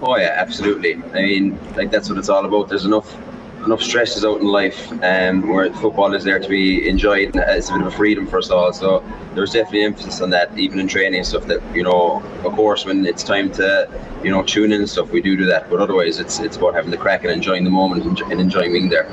Oh 0.00 0.16
yeah, 0.16 0.34
absolutely. 0.36 0.94
I 0.94 1.22
mean, 1.22 1.58
like 1.74 1.90
that's 1.90 2.08
what 2.08 2.18
it's 2.18 2.28
all 2.28 2.44
about. 2.44 2.68
There's 2.68 2.84
enough 2.84 3.16
enough 3.64 3.82
stresses 3.82 4.24
out 4.24 4.40
in 4.40 4.46
life, 4.46 4.92
um, 5.02 5.48
where 5.48 5.72
football 5.74 6.14
is 6.14 6.22
there 6.24 6.38
to 6.38 6.48
be 6.48 6.88
enjoyed 6.88 7.34
and 7.34 7.44
it's 7.50 7.68
a 7.68 7.72
bit 7.72 7.82
of 7.82 7.88
a 7.88 7.90
freedom 7.90 8.26
for 8.26 8.38
us 8.38 8.50
all. 8.50 8.72
So 8.72 9.04
there's 9.34 9.52
definitely 9.52 9.82
emphasis 9.82 10.20
on 10.20 10.30
that, 10.30 10.56
even 10.56 10.78
in 10.78 10.86
training 10.86 11.18
and 11.18 11.26
stuff. 11.26 11.46
That 11.46 11.60
you 11.74 11.82
know, 11.82 12.22
of 12.44 12.52
course, 12.54 12.84
when 12.84 13.06
it's 13.06 13.24
time 13.24 13.50
to 13.52 13.88
you 14.22 14.30
know 14.30 14.42
tune 14.42 14.72
in 14.72 14.80
and 14.80 14.88
stuff, 14.88 15.10
we 15.10 15.20
do 15.20 15.36
do 15.36 15.46
that. 15.46 15.68
But 15.68 15.80
otherwise, 15.80 16.20
it's 16.20 16.38
it's 16.38 16.56
about 16.56 16.74
having 16.74 16.90
the 16.90 16.96
crack 16.96 17.24
and 17.24 17.32
enjoying 17.32 17.64
the 17.64 17.70
moment 17.70 18.20
and 18.22 18.40
enjoying 18.40 18.72
being 18.72 18.88
there. 18.88 19.08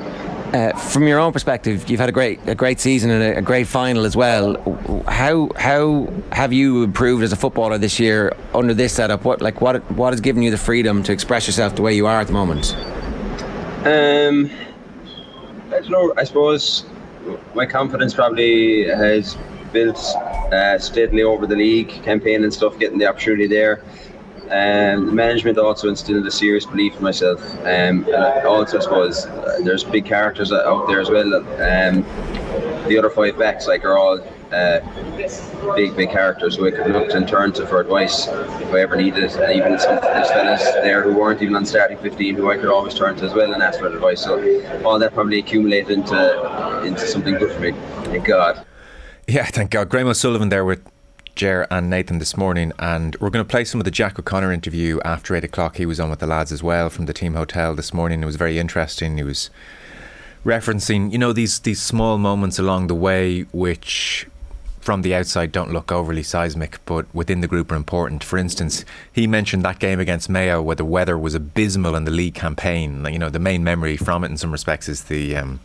Uh, 0.56 0.72
from 0.74 1.06
your 1.06 1.18
own 1.18 1.34
perspective, 1.34 1.90
you've 1.90 2.00
had 2.00 2.08
a 2.08 2.12
great 2.12 2.40
a 2.46 2.54
great 2.54 2.80
season 2.80 3.10
and 3.10 3.22
a, 3.22 3.38
a, 3.40 3.42
great 3.42 3.66
final 3.66 4.06
as 4.06 4.16
well. 4.16 4.56
How 5.06 5.50
how 5.54 6.10
have 6.32 6.50
you 6.50 6.82
improved 6.82 7.22
as 7.22 7.30
a 7.30 7.36
footballer 7.36 7.76
this 7.76 8.00
year 8.00 8.34
under 8.54 8.72
this 8.72 8.94
setup? 8.94 9.22
What 9.22 9.42
like 9.42 9.60
what 9.60 9.82
what 9.90 10.14
has 10.14 10.22
given 10.22 10.42
you 10.42 10.50
the 10.50 10.56
freedom 10.56 11.02
to 11.02 11.12
express 11.12 11.46
yourself 11.46 11.76
the 11.76 11.82
way 11.82 11.94
you 11.94 12.06
are 12.06 12.22
at 12.22 12.28
the 12.28 12.32
moment? 12.32 12.74
Um, 13.84 14.50
I 15.66 15.80
don't 15.80 15.90
know. 15.90 16.14
I 16.16 16.24
suppose 16.24 16.86
my 17.54 17.66
confidence 17.66 18.14
probably 18.14 18.84
has 18.84 19.36
built 19.74 19.98
uh, 20.52 20.78
steadily 20.78 21.22
over 21.22 21.46
the 21.46 21.56
league 21.56 21.90
campaign 22.02 22.44
and 22.44 22.54
stuff, 22.54 22.78
getting 22.78 22.96
the 22.96 23.06
opportunity 23.06 23.46
there. 23.46 23.82
Um, 24.50 25.14
management 25.14 25.58
also 25.58 25.88
instilled 25.88 26.26
a 26.26 26.30
serious 26.30 26.66
belief 26.66 26.96
in 26.96 27.02
myself. 27.02 27.42
Um, 27.60 28.04
and 28.04 28.46
also, 28.46 28.78
I 28.78 28.80
suppose 28.80 29.26
uh, 29.26 29.58
there's 29.62 29.84
big 29.84 30.04
characters 30.04 30.52
out 30.52 30.86
there 30.86 31.00
as 31.00 31.10
well. 31.10 31.34
Um, 31.36 32.04
the 32.88 32.96
other 32.98 33.10
five 33.10 33.38
backs, 33.38 33.66
like, 33.66 33.84
are 33.84 33.98
all 33.98 34.20
uh, 34.52 34.80
big, 35.74 35.96
big 35.96 36.10
characters 36.10 36.56
who 36.56 36.66
I 36.66 36.70
could 36.70 36.92
look 36.92 37.10
and 37.10 37.26
turn 37.26 37.52
to 37.54 37.66
for 37.66 37.80
advice 37.80 38.28
if 38.28 38.72
I 38.72 38.80
ever 38.80 38.96
needed 38.96 39.24
it. 39.24 39.34
And 39.36 39.52
even 39.52 39.78
some 39.78 39.96
there's 39.96 40.28
fellas 40.28 40.62
there 40.82 41.02
who 41.02 41.18
weren't 41.18 41.42
even 41.42 41.56
on 41.56 41.66
starting 41.66 41.98
15 41.98 42.36
who 42.36 42.50
I 42.50 42.56
could 42.56 42.68
always 42.68 42.94
turn 42.94 43.16
to 43.16 43.24
as 43.24 43.34
well 43.34 43.52
and 43.52 43.62
ask 43.62 43.80
for 43.80 43.88
advice. 43.88 44.22
So 44.22 44.38
all 44.84 44.98
that 44.98 45.14
probably 45.14 45.38
accumulated 45.38 45.90
into 45.90 46.82
into 46.84 47.00
something 47.00 47.34
good 47.34 47.52
for 47.52 47.60
me. 47.60 47.72
Thank 48.04 48.24
God. 48.24 48.64
Yeah, 49.26 49.44
thank 49.46 49.70
God. 49.70 49.88
Graham 49.88 50.06
O'Sullivan 50.06 50.48
there 50.50 50.64
with 50.64 50.86
Ger 51.36 51.66
and 51.70 51.88
Nathan 51.88 52.18
this 52.18 52.36
morning, 52.36 52.72
and 52.78 53.14
we're 53.20 53.30
going 53.30 53.44
to 53.44 53.48
play 53.48 53.64
some 53.64 53.80
of 53.80 53.84
the 53.84 53.90
Jack 53.90 54.18
O'Connor 54.18 54.50
interview 54.52 54.98
after 55.04 55.36
eight 55.36 55.44
o'clock. 55.44 55.76
He 55.76 55.86
was 55.86 56.00
on 56.00 56.10
with 56.10 56.18
the 56.18 56.26
lads 56.26 56.50
as 56.50 56.62
well 56.62 56.90
from 56.90 57.04
the 57.04 57.12
team 57.12 57.34
hotel 57.34 57.74
this 57.74 57.92
morning. 57.92 58.22
It 58.22 58.26
was 58.26 58.36
very 58.36 58.58
interesting. 58.58 59.18
He 59.18 59.22
was 59.22 59.50
referencing, 60.44 61.12
you 61.12 61.18
know, 61.18 61.32
these 61.32 61.60
these 61.60 61.80
small 61.80 62.16
moments 62.16 62.58
along 62.58 62.86
the 62.86 62.94
way, 62.94 63.42
which 63.52 64.26
from 64.80 65.02
the 65.02 65.14
outside 65.14 65.52
don't 65.52 65.72
look 65.72 65.92
overly 65.92 66.22
seismic, 66.22 66.78
but 66.86 67.06
within 67.14 67.42
the 67.42 67.48
group 67.48 67.70
are 67.70 67.76
important. 67.76 68.24
For 68.24 68.38
instance, 68.38 68.84
he 69.12 69.26
mentioned 69.26 69.64
that 69.64 69.78
game 69.78 70.00
against 70.00 70.30
Mayo 70.30 70.62
where 70.62 70.76
the 70.76 70.84
weather 70.84 71.18
was 71.18 71.34
abysmal 71.34 71.96
in 71.96 72.04
the 72.04 72.10
league 72.10 72.34
campaign. 72.34 73.04
You 73.04 73.18
know, 73.18 73.28
the 73.28 73.38
main 73.38 73.62
memory 73.62 73.96
from 73.96 74.24
it 74.24 74.30
in 74.30 74.38
some 74.38 74.52
respects 74.52 74.88
is 74.88 75.04
the 75.04 75.36
um, 75.36 75.60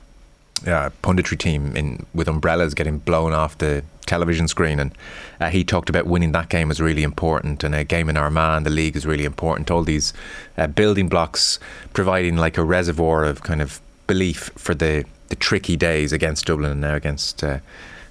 uh, 0.66 0.90
punditry 1.02 1.38
team 1.38 1.76
in 1.78 2.06
with 2.14 2.28
umbrellas 2.28 2.74
getting 2.74 2.98
blown 2.98 3.32
off 3.32 3.58
the 3.58 3.84
television 4.06 4.48
screen, 4.48 4.80
and 4.80 4.96
uh, 5.40 5.50
he 5.50 5.64
talked 5.64 5.90
about 5.90 6.06
winning 6.06 6.32
that 6.32 6.50
game 6.50 6.68
was 6.68 6.82
really 6.82 7.04
important, 7.04 7.64
and 7.64 7.74
a 7.76 7.84
game 7.84 8.10
in 8.10 8.18
Armagh, 8.18 8.64
the 8.64 8.70
league 8.70 8.96
is 8.96 9.06
really 9.06 9.26
important. 9.26 9.72
All 9.72 9.84
these 9.84 10.14
uh, 10.58 10.68
building 10.68 11.08
blocks 11.08 11.60
providing 11.94 12.38
like 12.38 12.58
a 12.58 12.64
reservoir 12.64 13.24
of 13.24 13.44
kind 13.44 13.62
of 13.62 13.82
belief 14.08 14.52
for 14.56 14.74
the 14.74 15.06
the 15.30 15.36
tricky 15.38 15.78
days 15.78 16.12
against 16.12 16.46
Dublin 16.46 16.72
and 16.72 16.82
now 16.82 16.96
against. 16.96 17.44
Uh, 17.44 17.60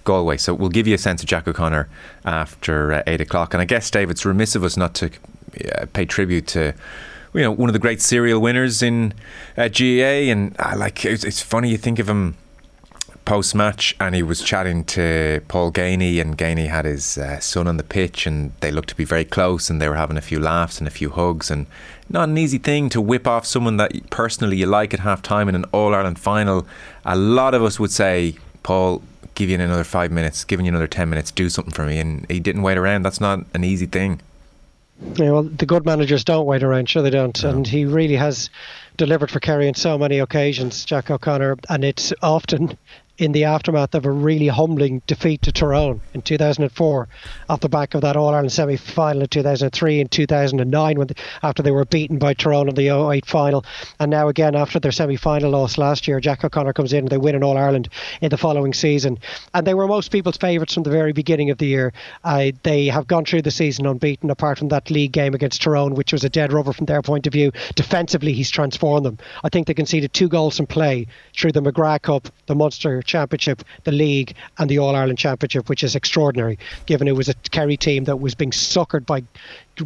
Galway. 0.05 0.39
So 0.39 0.55
we'll 0.55 0.71
give 0.71 0.87
you 0.87 0.95
a 0.95 0.99
sense 0.99 1.23
of 1.23 1.29
Jack 1.29 1.47
O'Connor 1.47 1.87
after 2.25 2.95
uh, 2.95 3.03
eight 3.07 3.21
o'clock. 3.21 3.53
And 3.53 3.61
I 3.61 3.67
guess, 3.67 3.91
Dave, 3.91 4.11
it's 4.11 4.25
remiss 4.25 4.57
of 4.57 4.65
us 4.65 4.77
not 4.77 4.95
to 4.95 5.11
uh, 5.75 5.85
pay 5.93 6.07
tribute 6.07 6.47
to 6.49 6.75
you 7.35 7.43
know 7.43 7.53
one 7.53 7.69
of 7.69 7.73
the 7.73 7.79
great 7.79 8.01
serial 8.01 8.41
winners 8.41 8.83
in 8.83 9.13
uh, 9.57 9.69
GAA, 9.69 10.31
and 10.31 10.57
uh, 10.59 10.75
like 10.77 11.05
it's, 11.05 11.25
it's, 11.25 11.41
funny 11.41 11.71
you 11.71 11.77
think 11.77 11.99
of 11.99 12.09
him 12.09 12.37
post 13.31 13.55
match, 13.55 13.95
and 14.01 14.17
he 14.17 14.25
was 14.25 14.43
chatting 14.43 14.83
to 14.83 15.41
Paul 15.47 15.71
Gainey, 15.71 16.21
and 16.21 16.37
Gainey 16.37 16.67
had 16.67 16.85
his 16.85 17.17
uh, 17.17 17.39
son 17.39 17.69
on 17.69 17.77
the 17.77 17.85
pitch, 17.85 18.27
and 18.27 18.53
they 18.59 18.73
looked 18.73 18.89
to 18.89 18.97
be 18.97 19.05
very 19.05 19.25
close, 19.25 19.71
and 19.71 19.81
they 19.81 19.89
were 19.89 19.95
having 19.95 20.17
a 20.17 20.21
few 20.21 20.41
laughs 20.41 20.81
and 20.81 20.89
a 20.89 20.91
few 20.91 21.11
hugs, 21.11 21.49
and 21.49 21.67
not 22.09 22.29
an 22.29 22.37
easy 22.37 22.59
thing 22.59 22.89
to 22.89 23.01
whip 23.01 23.29
off 23.29 23.47
someone 23.47 23.77
that 23.77 24.11
personally 24.11 24.57
you 24.57 24.67
like 24.67 24.93
at 24.93 24.99
half 24.99 25.23
time 25.23 25.49
in 25.49 25.55
an 25.55 25.65
All 25.71 25.95
Ireland 25.95 26.19
final. 26.19 26.67
A 27.05 27.15
lot 27.15 27.55
of 27.55 27.63
us 27.63 27.79
would 27.79 27.93
say, 27.93 28.35
Paul, 28.65 29.01
give 29.37 29.49
you 29.49 29.55
another 29.55 29.85
five 29.85 30.11
minutes, 30.11 30.43
giving 30.43 30.67
you 30.67 30.71
another 30.71 30.89
ten 30.89 31.09
minutes, 31.09 31.31
do 31.31 31.49
something 31.49 31.73
for 31.73 31.87
me, 31.87 32.01
and 32.01 32.29
he 32.29 32.41
didn't 32.41 32.63
wait 32.63 32.79
around. 32.79 33.05
That's 33.05 33.21
not 33.21 33.47
an 33.55 33.63
easy 33.63 33.87
thing. 33.87 34.19
Yeah, 35.15 35.31
well, 35.31 35.45
the 35.45 35.67
good 35.67 35.87
managers 35.87 36.25
don't 36.25 36.47
wait 36.47 36.65
around, 36.65 36.89
sure 36.89 37.03
they 37.03 37.11
don't, 37.11 37.41
no. 37.45 37.51
and 37.51 37.65
he 37.65 37.85
really 37.85 38.17
has 38.17 38.51
delivered 38.97 39.31
for 39.31 39.39
Kerry 39.39 39.69
on 39.69 39.75
so 39.75 39.97
many 39.97 40.19
occasions, 40.19 40.85
Jack 40.85 41.13
O'Connor, 41.13 41.59
and 41.69 41.85
it's 41.85 42.13
often 42.23 42.77
in 43.21 43.33
the 43.33 43.45
aftermath 43.45 43.95
of 43.95 44.07
a 44.07 44.11
really 44.11 44.49
humbling 44.49 45.03
defeat 45.07 45.43
to 45.43 45.53
Tyrone 45.53 46.01
in 46.15 46.23
2004, 46.23 47.09
off 47.51 47.61
the 47.61 47.69
back 47.69 47.95
of 47.95 48.01
that 48.01 48.17
All 48.17 48.31
Ireland 48.31 48.51
semi 48.51 48.79
final 48.79 49.21
in 49.21 49.29
2003 49.29 50.01
and 50.01 50.11
2009, 50.11 50.99
when 50.99 51.09
after 51.43 51.63
they 51.63 51.71
were 51.71 51.85
beaten 51.85 52.19
by 52.19 52.33
Tyrone 52.33 52.71
in 52.71 52.75
the 52.75 52.89
08 52.89 53.27
final, 53.27 53.63
and 53.99 54.11
now 54.11 54.29
again 54.29 54.57
after 54.57 54.81
their 54.81 54.91
semi 54.91 55.17
final 55.17 55.51
loss 55.51 55.77
last 55.77 56.09
year, 56.09 56.19
Jack 56.19 56.43
O'Connor 56.43 56.73
comes 56.73 56.95
in 56.95 57.01
and 57.01 57.09
they 57.09 57.19
win 57.19 57.35
an 57.35 57.45
All 57.45 57.59
Ireland 57.59 57.91
in 58.23 58.31
the 58.31 58.39
following 58.39 58.73
season, 58.73 59.19
and 59.53 59.67
they 59.67 59.75
were 59.75 59.87
most 59.87 60.11
people's 60.11 60.39
favourites 60.39 60.73
from 60.73 60.85
the 60.85 60.91
very 60.91 61.13
beginning 61.13 61.51
of 61.51 61.59
the 61.59 61.67
year. 61.67 61.93
Uh, 62.25 62.53
they 62.63 62.87
have 62.87 63.07
gone 63.07 63.27
through 63.27 63.43
the 63.43 63.51
season 63.51 63.85
unbeaten, 63.85 64.31
apart 64.31 64.59
from 64.59 64.69
that 64.69 64.91
league 64.91 65.13
game 65.13 65.35
against 65.35 65.61
Tyrone, 65.61 65.95
which 65.95 66.15
was 66.15 66.25
a 66.25 66.31
dead 66.31 66.55
rubber 66.55 66.73
from 66.73 66.87
their 66.87 67.03
point 67.03 67.27
of 67.27 67.35
view. 67.35 67.53
Defensively, 67.75 68.33
he's 68.33 68.51
transformed 68.51 69.05
them. 69.05 69.19
I 69.45 69.51
think 69.51 69.67
they 69.67 69.75
conceded 69.75 70.15
two 70.15 70.29
goals 70.29 70.59
in 70.59 70.67
play 70.67 71.07
through 71.39 71.53
the 71.53 71.61
McGrath 71.61 72.01
Cup, 72.01 72.27
the 72.47 72.55
Munster 72.55 73.03
Championship, 73.11 73.63
the 73.85 73.93
League, 73.93 74.35
and 74.59 74.71
the 74.71 74.79
All 74.79 74.97
Ireland 74.97 75.19
Championship, 75.19 75.69
which 75.69 75.85
is 75.85 75.95
extraordinary, 75.95 76.59
given 76.87 77.09
it 77.09 77.17
was 77.17 77.29
a 77.29 77.35
Kerry 77.51 77.77
team 77.77 78.05
that 78.05 78.21
was 78.21 78.35
being 78.35 78.53
suckered 78.53 79.05
by 79.05 79.23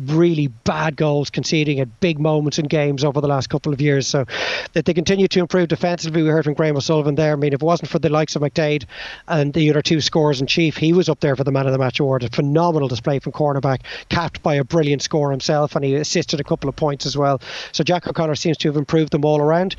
really 0.06 0.48
bad 0.48 0.96
goals, 0.96 1.30
conceding 1.30 1.80
at 1.80 2.00
big 2.00 2.18
moments 2.18 2.58
in 2.58 2.66
games 2.66 3.04
over 3.04 3.20
the 3.20 3.28
last 3.28 3.48
couple 3.48 3.72
of 3.72 3.80
years. 3.80 4.06
So 4.06 4.24
that 4.72 4.84
they 4.84 4.94
continue 4.94 5.28
to 5.28 5.40
improve 5.40 5.68
defensively. 5.68 6.22
We 6.22 6.28
heard 6.28 6.44
from 6.44 6.54
Graham 6.54 6.76
O'Sullivan 6.76 7.14
there. 7.14 7.32
I 7.32 7.36
mean, 7.36 7.52
if 7.52 7.62
it 7.62 7.64
wasn't 7.64 7.90
for 7.90 7.98
the 7.98 8.08
likes 8.08 8.36
of 8.36 8.42
McDaid 8.42 8.84
and 9.28 9.52
the 9.52 9.70
other 9.70 9.82
two 9.82 10.00
scores 10.00 10.40
in 10.40 10.46
chief, 10.46 10.76
he 10.76 10.92
was 10.92 11.08
up 11.08 11.20
there 11.20 11.36
for 11.36 11.44
the 11.44 11.52
man 11.52 11.66
of 11.66 11.72
the 11.72 11.78
match 11.78 12.00
award. 12.00 12.24
A 12.24 12.28
phenomenal 12.28 12.88
display 12.88 13.18
from 13.18 13.32
cornerback, 13.32 13.80
capped 14.08 14.42
by 14.42 14.54
a 14.54 14.64
brilliant 14.64 15.02
score 15.02 15.30
himself, 15.30 15.76
and 15.76 15.84
he 15.84 15.94
assisted 15.94 16.40
a 16.40 16.44
couple 16.44 16.68
of 16.68 16.76
points 16.76 17.06
as 17.06 17.16
well. 17.16 17.40
So 17.72 17.84
Jack 17.84 18.06
O'Connor 18.06 18.34
seems 18.34 18.56
to 18.58 18.68
have 18.68 18.76
improved 18.76 19.12
them 19.12 19.24
all 19.24 19.40
around. 19.40 19.76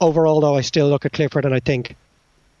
Overall, 0.00 0.40
though, 0.40 0.56
I 0.56 0.60
still 0.60 0.88
look 0.88 1.06
at 1.06 1.12
Clifford 1.12 1.44
and 1.44 1.54
I 1.54 1.60
think 1.60 1.96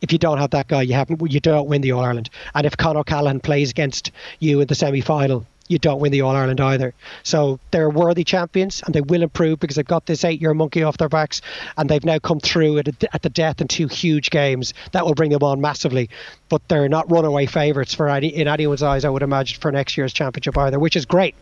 if 0.00 0.12
you 0.12 0.18
don't 0.18 0.38
have 0.38 0.50
that 0.50 0.68
guy, 0.68 0.82
you 0.82 0.94
haven't 0.94 1.32
you 1.32 1.40
don't 1.40 1.68
win 1.68 1.80
the 1.80 1.92
All 1.92 2.04
Ireland. 2.04 2.30
And 2.54 2.66
if 2.66 2.76
Con 2.76 2.96
O'Callaghan 2.96 3.40
plays 3.40 3.70
against 3.70 4.10
you 4.38 4.60
in 4.60 4.66
the 4.66 4.74
semi 4.74 5.00
final, 5.00 5.46
you 5.68 5.78
don't 5.78 6.00
win 6.00 6.12
the 6.12 6.20
All 6.20 6.36
Ireland 6.36 6.60
either. 6.60 6.94
So 7.22 7.58
they're 7.70 7.88
worthy 7.88 8.24
champions 8.24 8.82
and 8.84 8.94
they 8.94 9.00
will 9.00 9.22
improve 9.22 9.60
because 9.60 9.76
they've 9.76 9.84
got 9.84 10.06
this 10.06 10.24
eight 10.24 10.40
year 10.40 10.52
monkey 10.52 10.82
off 10.82 10.98
their 10.98 11.08
backs 11.08 11.40
and 11.76 11.88
they've 11.88 12.04
now 12.04 12.18
come 12.18 12.40
through 12.40 12.78
at, 12.78 12.88
a, 12.88 13.14
at 13.14 13.22
the 13.22 13.30
death 13.30 13.60
in 13.60 13.68
two 13.68 13.88
huge 13.88 14.30
games. 14.30 14.74
That 14.92 15.06
will 15.06 15.14
bring 15.14 15.30
them 15.30 15.42
on 15.42 15.60
massively. 15.60 16.10
But 16.48 16.68
they're 16.68 16.88
not 16.88 17.10
runaway 17.10 17.46
favourites 17.46 17.94
for 17.94 18.08
any, 18.08 18.28
in 18.28 18.48
anyone's 18.48 18.82
eyes, 18.82 19.04
I 19.04 19.10
would 19.10 19.22
imagine, 19.22 19.60
for 19.60 19.72
next 19.72 19.96
year's 19.96 20.12
championship 20.12 20.58
either, 20.58 20.78
which 20.78 20.96
is 20.96 21.06
great. 21.06 21.34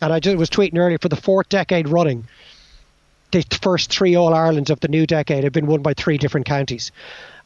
And 0.00 0.12
I 0.12 0.20
just 0.20 0.36
was 0.36 0.50
tweeting 0.50 0.78
earlier 0.78 0.98
for 0.98 1.08
the 1.08 1.16
fourth 1.16 1.48
decade 1.48 1.88
running 1.88 2.26
the 3.42 3.58
first 3.60 3.90
three 3.90 4.14
All 4.14 4.32
Irelands 4.32 4.70
of 4.70 4.80
the 4.80 4.88
new 4.88 5.06
decade 5.06 5.44
have 5.44 5.52
been 5.52 5.66
won 5.66 5.82
by 5.82 5.94
three 5.94 6.18
different 6.18 6.46
counties. 6.46 6.92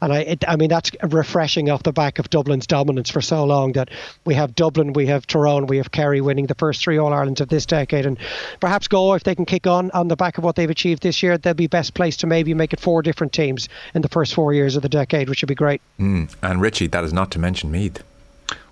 And 0.01 0.13
I, 0.13 0.19
it, 0.19 0.45
I 0.47 0.55
mean, 0.55 0.69
that's 0.69 0.91
refreshing 1.03 1.69
off 1.69 1.83
the 1.83 1.91
back 1.91 2.19
of 2.19 2.29
Dublin's 2.29 2.65
dominance 2.65 3.09
for 3.09 3.19
so 3.21 3.43
long 3.43 3.73
that 3.73 3.89
we 4.23 4.33
have 4.35 4.55
Dublin, 4.55 4.93
we 4.93 5.07
have 5.07 5.27
Tyrone, 5.27 5.67
we 5.67 5.77
have 5.77 5.91
Kerry 5.91 6.21
winning 6.21 6.45
the 6.45 6.55
first 6.55 6.81
three 6.81 6.97
All 6.97 7.11
Irelands 7.11 7.41
of 7.41 7.49
this 7.49 7.65
decade. 7.65 8.05
And 8.05 8.17
perhaps 8.61 8.87
go 8.87 9.13
if 9.15 9.23
they 9.23 9.35
can 9.35 9.45
kick 9.45 9.67
on 9.67 9.91
on 9.91 10.07
the 10.07 10.15
back 10.15 10.37
of 10.37 10.43
what 10.43 10.55
they've 10.55 10.69
achieved 10.69 11.03
this 11.03 11.21
year, 11.21 11.37
they'll 11.37 11.53
be 11.53 11.67
best 11.67 11.95
placed 11.95 12.21
to 12.21 12.27
maybe 12.27 12.53
make 12.53 12.71
it 12.71 12.79
four 12.79 13.01
different 13.01 13.33
teams 13.33 13.67
in 13.93 14.01
the 14.01 14.09
first 14.09 14.33
four 14.33 14.53
years 14.53 14.75
of 14.75 14.83
the 14.83 14.89
decade, 14.89 15.27
which 15.27 15.41
would 15.41 15.49
be 15.49 15.55
great. 15.55 15.81
Mm. 15.99 16.33
And 16.41 16.61
Richie, 16.61 16.87
that 16.87 17.03
is 17.03 17.11
not 17.11 17.31
to 17.31 17.39
mention 17.39 17.71
Meath. 17.71 18.03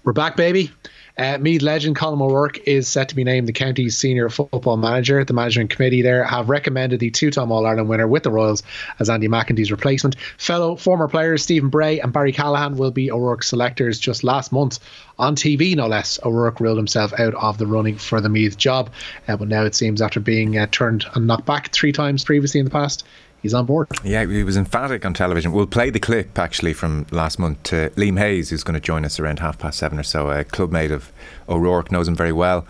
We're 0.03 0.13
back, 0.13 0.37
baby. 0.37 0.71
Uh, 1.17 1.35
Meath 1.39 1.63
legend 1.63 1.95
Colm 1.95 2.21
O'Rourke 2.21 2.59
is 2.67 2.87
set 2.87 3.09
to 3.09 3.15
be 3.15 3.23
named 3.23 3.47
the 3.47 3.53
county's 3.53 3.97
senior 3.97 4.29
football 4.29 4.77
manager. 4.77 5.23
The 5.23 5.33
management 5.33 5.71
committee 5.71 6.03
there 6.03 6.23
have 6.23 6.47
recommended 6.47 6.99
the 6.99 7.09
two-time 7.09 7.51
All 7.51 7.65
Ireland 7.65 7.89
winner 7.89 8.07
with 8.07 8.21
the 8.21 8.29
Royals 8.29 8.61
as 8.99 9.09
Andy 9.09 9.27
McEntee's 9.27 9.71
replacement. 9.71 10.15
Fellow 10.37 10.75
former 10.75 11.07
players 11.07 11.41
Stephen 11.41 11.69
Bray 11.69 11.99
and 11.99 12.13
Barry 12.13 12.33
Callaghan 12.33 12.77
will 12.77 12.91
be 12.91 13.09
O'Rourke's 13.09 13.47
selectors. 13.47 13.99
Just 13.99 14.23
last 14.23 14.51
month 14.51 14.77
on 15.17 15.35
TV, 15.35 15.75
no 15.75 15.87
less, 15.87 16.19
O'Rourke 16.23 16.59
ruled 16.59 16.77
himself 16.77 17.19
out 17.19 17.33
of 17.33 17.57
the 17.57 17.65
running 17.65 17.97
for 17.97 18.21
the 18.21 18.29
Meath 18.29 18.55
job. 18.55 18.91
Uh, 19.27 19.37
but 19.37 19.47
now 19.47 19.63
it 19.63 19.73
seems 19.73 20.03
after 20.03 20.19
being 20.19 20.55
uh, 20.55 20.67
turned 20.69 21.03
and 21.15 21.25
knocked 21.25 21.47
back 21.47 21.71
three 21.71 21.91
times 21.91 22.23
previously 22.23 22.59
in 22.59 22.65
the 22.65 22.71
past, 22.71 23.03
he's 23.41 23.53
on 23.53 23.65
board. 23.65 23.87
Yeah, 24.03 24.25
he 24.25 24.43
was 24.43 24.57
emphatic 24.57 25.05
on 25.05 25.13
television. 25.13 25.51
We'll 25.51 25.67
play 25.67 25.89
the 25.89 25.99
clip 25.99 26.37
actually 26.37 26.73
from 26.73 27.05
last 27.11 27.39
month 27.39 27.63
to 27.63 27.89
Liam 27.91 28.17
Hayes, 28.17 28.49
who's 28.49 28.63
going 28.63 28.75
to 28.75 28.79
join 28.79 29.05
us 29.05 29.19
around 29.19 29.39
half 29.39 29.57
past 29.57 29.79
seven 29.79 29.99
or 29.99 30.03
so. 30.03 30.29
A 30.29 30.43
clubmate 30.43 30.91
of 30.91 31.11
O'Rourke 31.49 31.91
knows 31.91 32.07
him 32.07 32.15
very 32.15 32.31
well. 32.33 32.65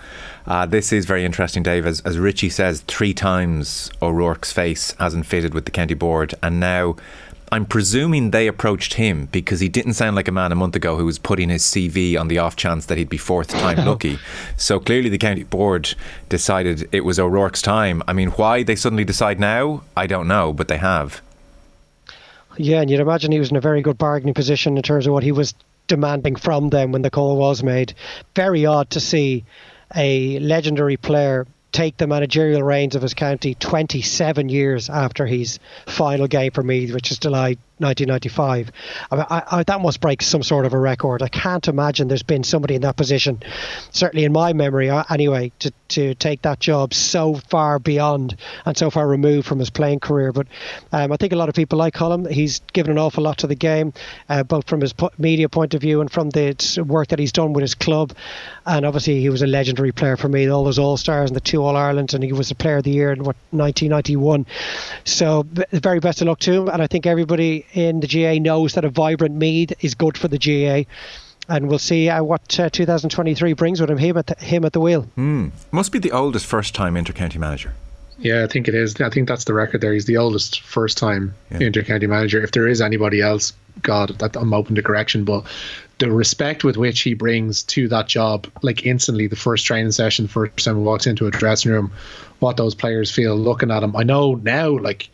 Uh, 0.46 0.66
this 0.66 0.94
is 0.94 1.06
very 1.06 1.26
interesting, 1.26 1.64
Dave. 1.64 1.86
As, 1.86 2.02
as 2.02 2.18
Richie 2.18 2.50
says, 2.50 2.82
three 2.82 3.14
times 3.14 3.92
O'Rourke's 4.02 4.52
face 4.54 4.94
hasn't 5.00 5.26
fitted 5.26 5.54
with 5.54 5.66
the 5.66 5.72
county 5.72 5.94
board, 5.94 6.36
and 6.42 6.60
now 6.60 6.96
I'm 7.52 7.66
presuming 7.66 8.32
they 8.32 8.48
approached 8.48 8.96
him 8.96 9.28
because 9.28 9.60
he 9.60 9.70
didn't 9.70 9.94
sound 9.94 10.16
like 10.16 10.28
a 10.28 10.32
man 10.32 10.52
a 10.52 10.56
month 10.56 10.76
ago 10.76 10.98
who 10.98 11.06
was 11.06 11.18
putting 11.18 11.50
his 11.50 11.64
CV 11.64 12.20
on 12.20 12.28
the 12.28 12.40
off 12.40 12.56
chance 12.56 12.88
that 12.88 12.98
he'd 12.98 13.10
be 13.10 13.18
fourth 13.18 13.48
time 13.48 13.78
lucky. 13.86 14.20
So 14.58 14.80
clearly 14.80 15.10
the 15.10 15.18
county 15.18 15.44
board 15.44 15.96
decided 16.28 16.90
it 16.92 17.06
was 17.06 17.20
O'Rourke's 17.20 17.62
time. 17.62 18.04
I 18.08 18.14
mean, 18.14 18.30
why 18.32 18.64
they 18.64 18.76
suddenly 18.76 19.06
decide 19.06 19.40
now, 19.40 19.84
I 19.96 20.08
don't 20.08 20.28
know, 20.28 20.52
but 20.52 20.68
they 20.68 20.78
have. 20.78 21.22
Yeah, 22.58 22.82
and 22.82 22.90
you'd 22.90 23.00
imagine 23.00 23.32
he 23.32 23.40
was 23.40 23.52
in 23.52 23.56
a 23.56 23.62
very 23.62 23.82
good 23.82 23.98
bargaining 23.98 24.34
position 24.34 24.76
in 24.76 24.84
terms 24.84 25.08
of 25.08 25.14
what 25.14 25.24
he 25.24 25.32
was 25.32 25.54
demanding 25.88 26.36
from 26.36 26.70
them 26.70 26.92
when 26.92 27.02
the 27.02 27.10
call 27.10 27.38
was 27.38 27.64
made. 27.64 27.94
Very 28.36 28.66
odd 28.66 28.90
to 28.90 29.00
see 29.00 29.46
a 29.96 30.40
legendary 30.40 30.98
player 30.98 31.48
take 31.78 31.98
the 31.98 32.08
managerial 32.08 32.64
reins 32.64 32.96
of 32.96 33.04
his 33.04 33.14
county 33.14 33.54
27 33.54 34.50
years 34.50 34.90
after 34.90 35.28
his 35.28 35.60
final 35.86 36.26
game 36.26 36.52
for 36.52 36.64
Meath, 36.64 36.92
which 36.92 37.12
is 37.12 37.20
July 37.20 37.56
1995. 37.80 38.72
I, 39.12 39.16
mean, 39.16 39.26
I, 39.30 39.64
that 39.64 39.82
must 39.82 40.02
break 40.02 40.22
some 40.22 40.44
sort 40.44 40.66
of 40.66 40.74
a 40.74 40.80
record. 40.80 41.22
I 41.22 41.28
can't 41.28 41.68
imagine 41.68 42.08
there's 42.08 42.24
been 42.24 42.44
somebody 42.44 42.76
in 42.76 42.82
that 42.82 42.96
position, 42.96 43.42
certainly 43.92 44.26
in 44.26 44.32
my 44.32 44.54
memory 44.54 44.90
uh, 44.90 45.04
anyway, 45.10 45.52
to, 45.60 45.72
to 45.90 46.16
take 46.16 46.42
that 46.42 46.60
job 46.60 46.94
so 46.94 47.36
far 47.36 47.80
beyond 47.80 48.36
and 48.66 48.78
so 48.78 48.90
far 48.90 49.08
removed 49.08 49.48
from 49.48 49.60
his 49.60 49.70
playing 49.70 50.00
career. 50.00 50.32
But 50.32 50.48
um, 50.92 51.12
I 51.12 51.18
think 51.18 51.34
a 51.34 51.36
lot 51.36 51.50
of 51.50 51.56
people 51.56 51.78
like 51.78 51.94
Colm. 51.94 52.30
He's 52.30 52.60
given 52.74 52.92
an 52.92 52.98
awful 52.98 53.24
lot 53.24 53.40
to 53.40 53.48
the 53.48 53.56
game, 53.56 53.94
uh, 54.30 54.44
both 54.44 54.68
from 54.68 54.82
his 54.82 54.94
media 55.18 55.50
point 55.50 55.74
of 55.74 55.82
view 55.82 56.02
and 56.02 56.12
from 56.12 56.30
the 56.32 56.84
work 56.88 57.10
that 57.10 57.20
he's 57.20 57.32
done 57.32 57.54
with 57.54 57.62
his 57.62 57.76
club. 57.76 58.14
And 58.66 58.86
obviously, 58.86 59.22
he 59.22 59.30
was 59.30 59.42
a 59.42 59.48
legendary 59.48 59.92
player 59.92 60.18
for 60.18 60.30
me, 60.30 60.48
all 60.48 60.64
those 60.64 60.80
All 60.80 60.98
Stars 60.98 61.30
and 61.30 61.36
the 61.36 61.42
two 61.42 61.64
All 61.64 61.78
Irelands, 61.78 62.14
and 62.14 62.24
he 62.24 62.34
was 62.34 62.50
the 62.50 62.56
player 62.56 62.78
of 62.78 62.84
the 62.84 62.92
year 62.92 63.12
in 63.12 63.20
what 63.20 63.36
1991. 63.52 64.46
So, 65.06 65.44
the 65.54 65.80
very 65.80 66.00
best 66.00 66.22
of 66.22 66.28
luck 66.28 66.40
to 66.40 66.54
him. 66.54 66.70
And 66.70 66.82
I 66.82 66.88
think 66.88 67.06
everybody 67.06 67.66
in 67.74 68.00
the 68.00 68.08
GAA 68.08 68.42
knows 68.42 68.74
that 68.74 68.86
a 68.86 68.90
vibrant 68.90 69.36
Meath 69.36 69.74
is 69.82 69.96
good 69.96 70.18
for 70.18 70.28
the 70.28 70.38
GAA. 70.38 70.90
And 71.50 71.70
we'll 71.70 71.80
see 71.80 72.10
uh, 72.10 72.24
what 72.24 72.60
uh, 72.60 72.70
2023 72.70 73.54
brings 73.54 73.80
with 73.80 73.90
him, 73.90 73.98
him 73.98 74.18
at 74.18 74.28
the, 74.28 74.36
him 74.36 74.66
at 74.66 74.74
the 74.74 74.82
wheel. 74.82 75.08
Mm. 75.18 75.52
Must 75.72 75.92
be 75.92 76.00
the 76.00 76.12
oldest 76.12 76.46
first 76.46 76.76
time 76.76 76.96
intercounty 76.96 77.38
manager. 77.38 77.74
Yeah, 78.20 78.44
I 78.44 78.48
think 78.48 78.68
it 78.68 78.76
is. 78.76 79.00
I 79.00 79.10
think 79.10 79.28
that's 79.28 79.46
the 79.46 79.54
record 79.54 79.82
there. 79.82 79.94
He's 79.94 80.06
the 80.06 80.18
oldest 80.18 80.62
first 80.62 80.98
time 80.98 81.36
yeah. 81.52 81.60
intercounty 81.60 82.10
manager. 82.10 82.44
If 82.44 82.52
there 82.52 82.68
is 82.68 82.82
anybody 82.82 83.22
else, 83.22 83.54
God, 83.84 84.10
that, 84.20 84.36
I'm 84.36 84.54
open 84.54 84.76
to 84.76 84.82
correction. 84.82 85.24
But 85.24 85.46
the 86.00 86.12
respect 86.12 86.64
with 86.64 86.78
which 86.78 87.02
he 87.02 87.14
brings 87.14 87.64
to 87.64 87.88
that 87.90 88.08
job, 88.08 88.48
like 88.64 88.86
instantly, 88.86 89.28
the 89.28 89.36
first 89.36 89.66
training 89.66 89.92
session, 89.92 90.28
first 90.28 90.66
time 90.66 90.78
he 90.78 90.82
walks 90.82 91.06
into 91.06 91.28
a 91.28 91.32
dressing 91.32 91.72
room, 91.72 91.92
what 92.40 92.58
those 92.58 92.74
players 92.74 93.12
feel 93.12 93.36
looking 93.36 93.72
at 93.72 93.84
him. 93.84 93.96
I 93.96 94.04
know 94.04 94.36
now, 94.36 94.70
like 94.78 95.10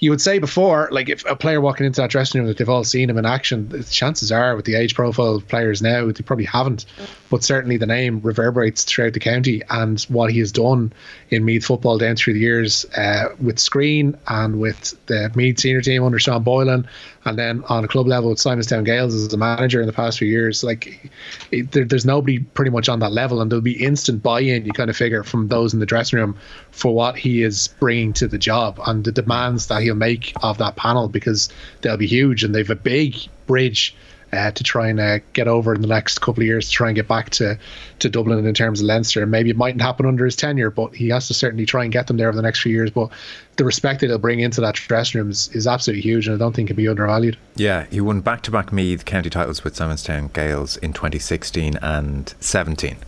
you 0.00 0.10
would 0.10 0.20
say 0.20 0.38
before, 0.38 0.88
like 0.90 1.10
if 1.10 1.24
a 1.26 1.36
player 1.36 1.60
walking 1.60 1.86
into 1.86 2.00
that 2.00 2.10
dressing 2.10 2.40
room 2.40 2.48
that 2.48 2.56
they've 2.56 2.68
all 2.68 2.84
seen 2.84 3.10
him 3.10 3.18
in 3.18 3.26
action, 3.26 3.84
chances 3.90 4.32
are 4.32 4.56
with 4.56 4.64
the 4.64 4.74
age 4.74 4.94
profile 4.94 5.34
of 5.34 5.46
players 5.46 5.82
now, 5.82 6.06
they 6.06 6.22
probably 6.22 6.46
haven't. 6.46 6.86
But 7.28 7.44
certainly 7.44 7.76
the 7.76 7.86
name 7.86 8.20
reverberates 8.22 8.84
throughout 8.84 9.12
the 9.12 9.20
county 9.20 9.62
and 9.68 10.00
what 10.04 10.32
he 10.32 10.38
has 10.38 10.52
done 10.52 10.94
in 11.28 11.44
Meath 11.44 11.66
football 11.66 11.98
down 11.98 12.16
through 12.16 12.32
the 12.32 12.40
years 12.40 12.86
uh, 12.96 13.28
with 13.38 13.56
Skryne 13.56 14.18
and 14.26 14.58
with 14.58 14.98
the 15.06 15.30
Meath 15.34 15.60
senior 15.60 15.82
team 15.82 16.02
under 16.02 16.18
Sean 16.18 16.42
Boylan 16.42 16.88
and 17.24 17.38
then 17.38 17.62
on 17.68 17.84
a 17.84 17.88
club 17.88 18.06
level 18.06 18.30
with 18.30 18.38
Simonstown 18.38 18.84
Gaels 18.84 19.14
as 19.14 19.32
a 19.32 19.36
manager 19.36 19.80
in 19.80 19.86
the 19.86 19.92
past 19.92 20.18
few 20.18 20.28
years, 20.28 20.64
like 20.64 21.10
it, 21.50 21.72
there, 21.72 21.84
there's 21.84 22.06
nobody 22.06 22.38
pretty 22.38 22.70
much 22.70 22.88
on 22.88 23.00
that 23.00 23.12
level, 23.12 23.40
and 23.40 23.50
there'll 23.50 23.62
be 23.62 23.84
instant 23.84 24.22
buy-in. 24.22 24.64
You 24.64 24.72
kind 24.72 24.88
of 24.88 24.96
figure 24.96 25.22
from 25.22 25.48
those 25.48 25.74
in 25.74 25.80
the 25.80 25.86
dressing 25.86 26.18
room 26.18 26.36
for 26.70 26.94
what 26.94 27.16
he 27.16 27.42
is 27.42 27.68
bringing 27.78 28.12
to 28.14 28.28
the 28.28 28.38
job 28.38 28.80
and 28.86 29.04
the 29.04 29.12
demands 29.12 29.66
that 29.66 29.82
he'll 29.82 29.94
make 29.94 30.32
of 30.42 30.58
that 30.58 30.76
panel 30.76 31.08
because 31.08 31.50
they'll 31.82 31.96
be 31.96 32.06
huge, 32.06 32.42
and 32.42 32.54
they've 32.54 32.70
a 32.70 32.74
big 32.74 33.16
bridge 33.46 33.94
uh, 34.32 34.50
to 34.52 34.62
try 34.62 34.88
and 34.88 35.00
uh, 35.00 35.18
get 35.32 35.48
over 35.48 35.74
in 35.74 35.80
the 35.80 35.88
next 35.88 36.20
couple 36.20 36.42
of 36.42 36.46
years 36.46 36.68
to 36.68 36.72
try 36.72 36.88
and 36.88 36.96
get 36.96 37.08
back 37.08 37.30
to, 37.30 37.58
to 37.98 38.08
Dublin 38.08 38.46
in 38.46 38.54
terms 38.54 38.80
of 38.80 38.86
Leinster. 38.86 39.26
Maybe 39.26 39.50
it 39.50 39.56
mightn't 39.56 39.82
happen 39.82 40.06
under 40.06 40.24
his 40.24 40.36
tenure, 40.36 40.70
but 40.70 40.94
he 40.94 41.08
has 41.08 41.28
to 41.28 41.34
certainly 41.34 41.66
try 41.66 41.82
and 41.82 41.92
get 41.92 42.06
them 42.06 42.16
there 42.16 42.28
over 42.28 42.36
the 42.36 42.42
next 42.42 42.60
few 42.60 42.72
years. 42.72 42.90
But 42.90 43.10
the 43.56 43.64
respect 43.64 44.00
that 44.00 44.06
he'll 44.06 44.18
bring 44.18 44.40
into 44.40 44.60
that 44.60 44.76
dressing 44.76 45.20
room 45.20 45.30
is, 45.30 45.48
is 45.48 45.66
absolutely 45.66 46.02
huge, 46.02 46.26
and 46.26 46.34
I 46.34 46.38
don't 46.38 46.54
think 46.54 46.68
can 46.68 46.76
be 46.76 46.88
undervalued. 46.88 47.36
Yeah, 47.56 47.86
he 47.90 48.00
won 48.00 48.20
back 48.20 48.42
to 48.42 48.50
back 48.50 48.72
Meath 48.72 49.04
county 49.04 49.30
titles 49.30 49.64
with 49.64 49.74
Simonstown 49.74 50.32
Gaels 50.32 50.76
in 50.76 50.92
2016 50.92 51.76
and 51.82 52.34
17. 52.40 52.98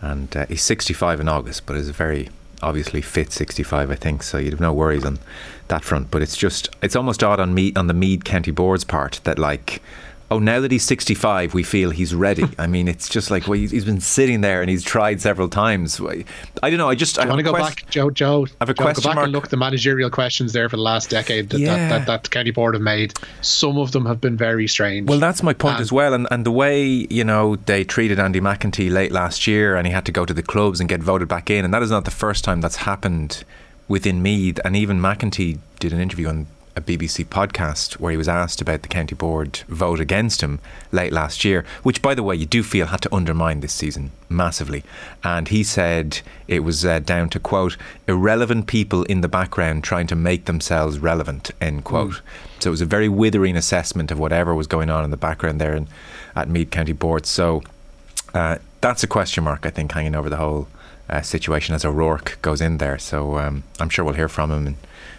And 0.00 0.36
uh, 0.36 0.46
he's 0.46 0.62
65 0.62 1.20
in 1.20 1.28
August, 1.28 1.66
but 1.66 1.76
is 1.76 1.88
a 1.88 1.92
very 1.92 2.28
obviously 2.62 3.02
fit 3.02 3.30
65 3.30 3.90
I 3.90 3.94
think 3.94 4.22
so 4.22 4.38
you'd 4.38 4.54
have 4.54 4.60
no 4.60 4.72
worries 4.72 5.04
on 5.04 5.18
that 5.68 5.84
front 5.84 6.10
but 6.10 6.22
it's 6.22 6.36
just 6.36 6.70
it's 6.82 6.96
almost 6.96 7.22
odd 7.22 7.38
on 7.38 7.52
me 7.52 7.72
on 7.76 7.88
the 7.88 7.94
Meath 7.94 8.24
County 8.24 8.52
Board's 8.52 8.84
part 8.84 9.20
that 9.24 9.38
like 9.38 9.82
oh, 10.34 10.38
now 10.38 10.60
that 10.60 10.70
he's 10.72 10.82
65, 10.84 11.54
we 11.54 11.62
feel 11.62 11.90
he's 11.90 12.14
ready. 12.14 12.44
I 12.58 12.66
mean, 12.66 12.88
it's 12.88 13.08
just 13.08 13.30
like, 13.30 13.46
well, 13.46 13.58
he's 13.58 13.84
been 13.84 14.00
sitting 14.00 14.40
there 14.40 14.60
and 14.60 14.68
he's 14.68 14.82
tried 14.82 15.20
several 15.20 15.48
times. 15.48 16.00
I 16.00 16.68
don't 16.70 16.78
know. 16.78 16.88
I 16.88 16.94
just 16.94 17.18
I 17.18 17.26
want 17.26 17.38
to 17.38 17.42
go 17.42 17.52
quest- 17.52 17.76
back, 17.82 17.90
Joe. 17.90 18.10
Joe, 18.10 18.46
I 18.46 18.64
have 18.64 18.70
a 18.70 18.74
Joe, 18.74 18.82
question 18.84 19.02
go 19.02 19.08
back 19.10 19.14
mark. 19.16 19.24
and 19.24 19.32
look 19.32 19.44
at 19.44 19.50
the 19.50 19.56
managerial 19.56 20.10
questions 20.10 20.52
there 20.52 20.68
for 20.68 20.76
the 20.76 20.82
last 20.82 21.10
decade 21.10 21.50
that, 21.50 21.58
Yeah. 21.60 21.76
that, 21.88 22.06
that, 22.06 22.22
that 22.24 22.30
County 22.30 22.50
Board 22.50 22.74
have 22.74 22.82
made. 22.82 23.14
Some 23.42 23.78
of 23.78 23.92
them 23.92 24.06
have 24.06 24.20
been 24.20 24.36
very 24.36 24.66
strange. 24.68 25.08
Well, 25.08 25.18
that's 25.20 25.42
my 25.42 25.52
point 25.52 25.76
And- 25.76 25.82
as 25.82 25.92
well. 25.92 26.12
And, 26.14 26.26
and 26.30 26.44
the 26.44 26.50
way, 26.52 26.84
you 27.10 27.24
know, 27.24 27.56
they 27.56 27.84
treated 27.84 28.18
Andy 28.18 28.40
McEntee 28.40 28.90
late 28.90 29.12
last 29.12 29.46
year 29.46 29.76
and 29.76 29.86
he 29.86 29.92
had 29.92 30.04
to 30.06 30.12
go 30.12 30.24
to 30.24 30.34
the 30.34 30.42
clubs 30.42 30.80
and 30.80 30.88
get 30.88 31.02
voted 31.02 31.28
back 31.28 31.50
in. 31.50 31.64
And 31.64 31.72
that 31.72 31.82
is 31.82 31.90
not 31.90 32.04
the 32.04 32.10
first 32.10 32.44
time 32.44 32.60
that's 32.60 32.76
happened 32.76 33.44
within 33.88 34.22
Meath. 34.22 34.58
And 34.64 34.74
even 34.76 34.98
McEntee 35.00 35.58
did 35.78 35.92
an 35.92 36.00
interview 36.00 36.28
on 36.28 36.46
a 36.76 36.80
BBC 36.80 37.24
podcast 37.24 37.94
where 37.94 38.10
he 38.10 38.16
was 38.16 38.28
asked 38.28 38.60
about 38.60 38.82
the 38.82 38.88
county 38.88 39.14
board 39.14 39.60
vote 39.68 40.00
against 40.00 40.40
him 40.40 40.58
late 40.90 41.12
last 41.12 41.44
year, 41.44 41.64
which, 41.82 42.02
by 42.02 42.14
the 42.14 42.22
way, 42.22 42.34
you 42.34 42.46
do 42.46 42.62
feel 42.62 42.86
had 42.86 43.02
to 43.02 43.14
undermine 43.14 43.60
this 43.60 43.72
season 43.72 44.10
massively. 44.28 44.82
And 45.22 45.48
he 45.48 45.62
said 45.62 46.20
it 46.48 46.60
was 46.60 46.84
uh, 46.84 46.98
down 46.98 47.28
to, 47.30 47.40
quote, 47.40 47.76
irrelevant 48.08 48.66
people 48.66 49.04
in 49.04 49.20
the 49.20 49.28
background 49.28 49.84
trying 49.84 50.06
to 50.08 50.16
make 50.16 50.46
themselves 50.46 50.98
relevant, 50.98 51.50
end 51.60 51.84
quote. 51.84 52.20
So 52.60 52.70
it 52.70 52.72
was 52.72 52.80
a 52.80 52.86
very 52.86 53.08
withering 53.08 53.56
assessment 53.56 54.10
of 54.10 54.18
whatever 54.18 54.54
was 54.54 54.66
going 54.66 54.90
on 54.90 55.04
in 55.04 55.10
the 55.10 55.16
background 55.16 55.60
there 55.60 55.76
in, 55.76 55.88
at 56.34 56.48
Meath 56.48 56.70
County 56.70 56.92
Board. 56.92 57.26
So 57.26 57.62
uh, 58.32 58.58
that's 58.80 59.04
a 59.04 59.06
question 59.06 59.44
mark, 59.44 59.64
I 59.64 59.70
think, 59.70 59.92
hanging 59.92 60.14
over 60.14 60.28
the 60.28 60.36
whole 60.36 60.68
uh, 61.08 61.20
situation 61.20 61.74
as 61.74 61.84
O'Rourke 61.84 62.38
goes 62.42 62.60
in 62.60 62.78
there. 62.78 62.98
So 62.98 63.38
um, 63.38 63.62
I'm 63.78 63.88
sure 63.88 64.04
we'll 64.04 64.14
hear 64.14 64.28
from 64.28 64.50
him 64.50 64.66
in 64.66 64.76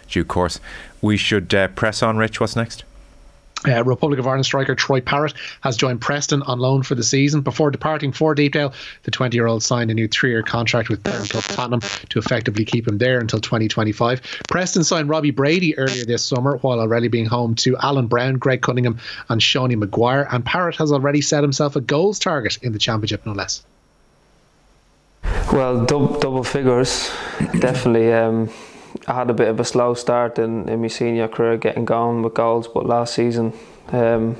due 0.08 0.24
course. 0.24 0.60
We 1.00 1.16
should 1.16 1.54
uh, 1.54 1.68
press 1.68 2.02
on, 2.02 2.16
Rich. 2.16 2.40
What's 2.40 2.56
next? 2.56 2.84
Uh, 3.66 3.82
Republic 3.84 4.20
of 4.20 4.26
Ireland 4.26 4.44
striker 4.44 4.74
Troy 4.74 5.00
Parrott 5.00 5.34
has 5.62 5.76
joined 5.76 6.00
Preston 6.00 6.42
on 6.42 6.58
loan 6.58 6.82
for 6.82 6.94
the 6.94 7.02
season. 7.02 7.40
Before 7.40 7.70
departing 7.70 8.12
for 8.12 8.34
Deepdale, 8.34 8.72
the 9.04 9.10
20 9.10 9.36
year 9.36 9.46
old 9.46 9.62
signed 9.62 9.90
a 9.90 9.94
new 9.94 10.06
three 10.06 10.30
year 10.30 10.42
contract 10.42 10.88
with 10.88 11.02
Parent 11.02 11.30
Club 11.30 11.44
Tottenham 11.44 11.80
to 11.80 12.18
effectively 12.18 12.64
keep 12.64 12.86
him 12.86 12.98
there 12.98 13.18
until 13.18 13.40
2025. 13.40 14.20
Preston 14.48 14.84
signed 14.84 15.08
Robbie 15.08 15.30
Brady 15.30 15.76
earlier 15.78 16.04
this 16.04 16.24
summer 16.24 16.58
while 16.58 16.78
already 16.78 17.08
being 17.08 17.26
home 17.26 17.54
to 17.56 17.76
Alan 17.78 18.06
Brown, 18.06 18.34
Greg 18.34 18.62
Cunningham, 18.62 18.98
and 19.30 19.42
Shawnee 19.42 19.76
Maguire. 19.76 20.28
And 20.30 20.44
Parrott 20.44 20.76
has 20.76 20.92
already 20.92 21.22
set 21.22 21.42
himself 21.42 21.76
a 21.76 21.80
goals 21.80 22.18
target 22.18 22.58
in 22.62 22.72
the 22.72 22.78
Championship, 22.78 23.24
no 23.24 23.32
less. 23.32 23.64
Well, 25.52 25.84
dub, 25.86 26.20
double 26.20 26.44
figures, 26.44 27.10
definitely. 27.58 28.12
Um, 28.12 28.50
I 29.06 29.14
had 29.14 29.30
a 29.30 29.34
bit 29.34 29.48
of 29.48 29.60
a 29.60 29.64
slow 29.64 29.94
start 29.94 30.38
in, 30.38 30.68
in 30.68 30.80
my 30.82 30.88
senior 30.88 31.28
career 31.28 31.56
getting 31.56 31.84
going 31.84 32.22
with 32.22 32.34
goals, 32.34 32.68
but 32.68 32.86
last 32.86 33.14
season 33.14 33.52
um, 33.88 34.36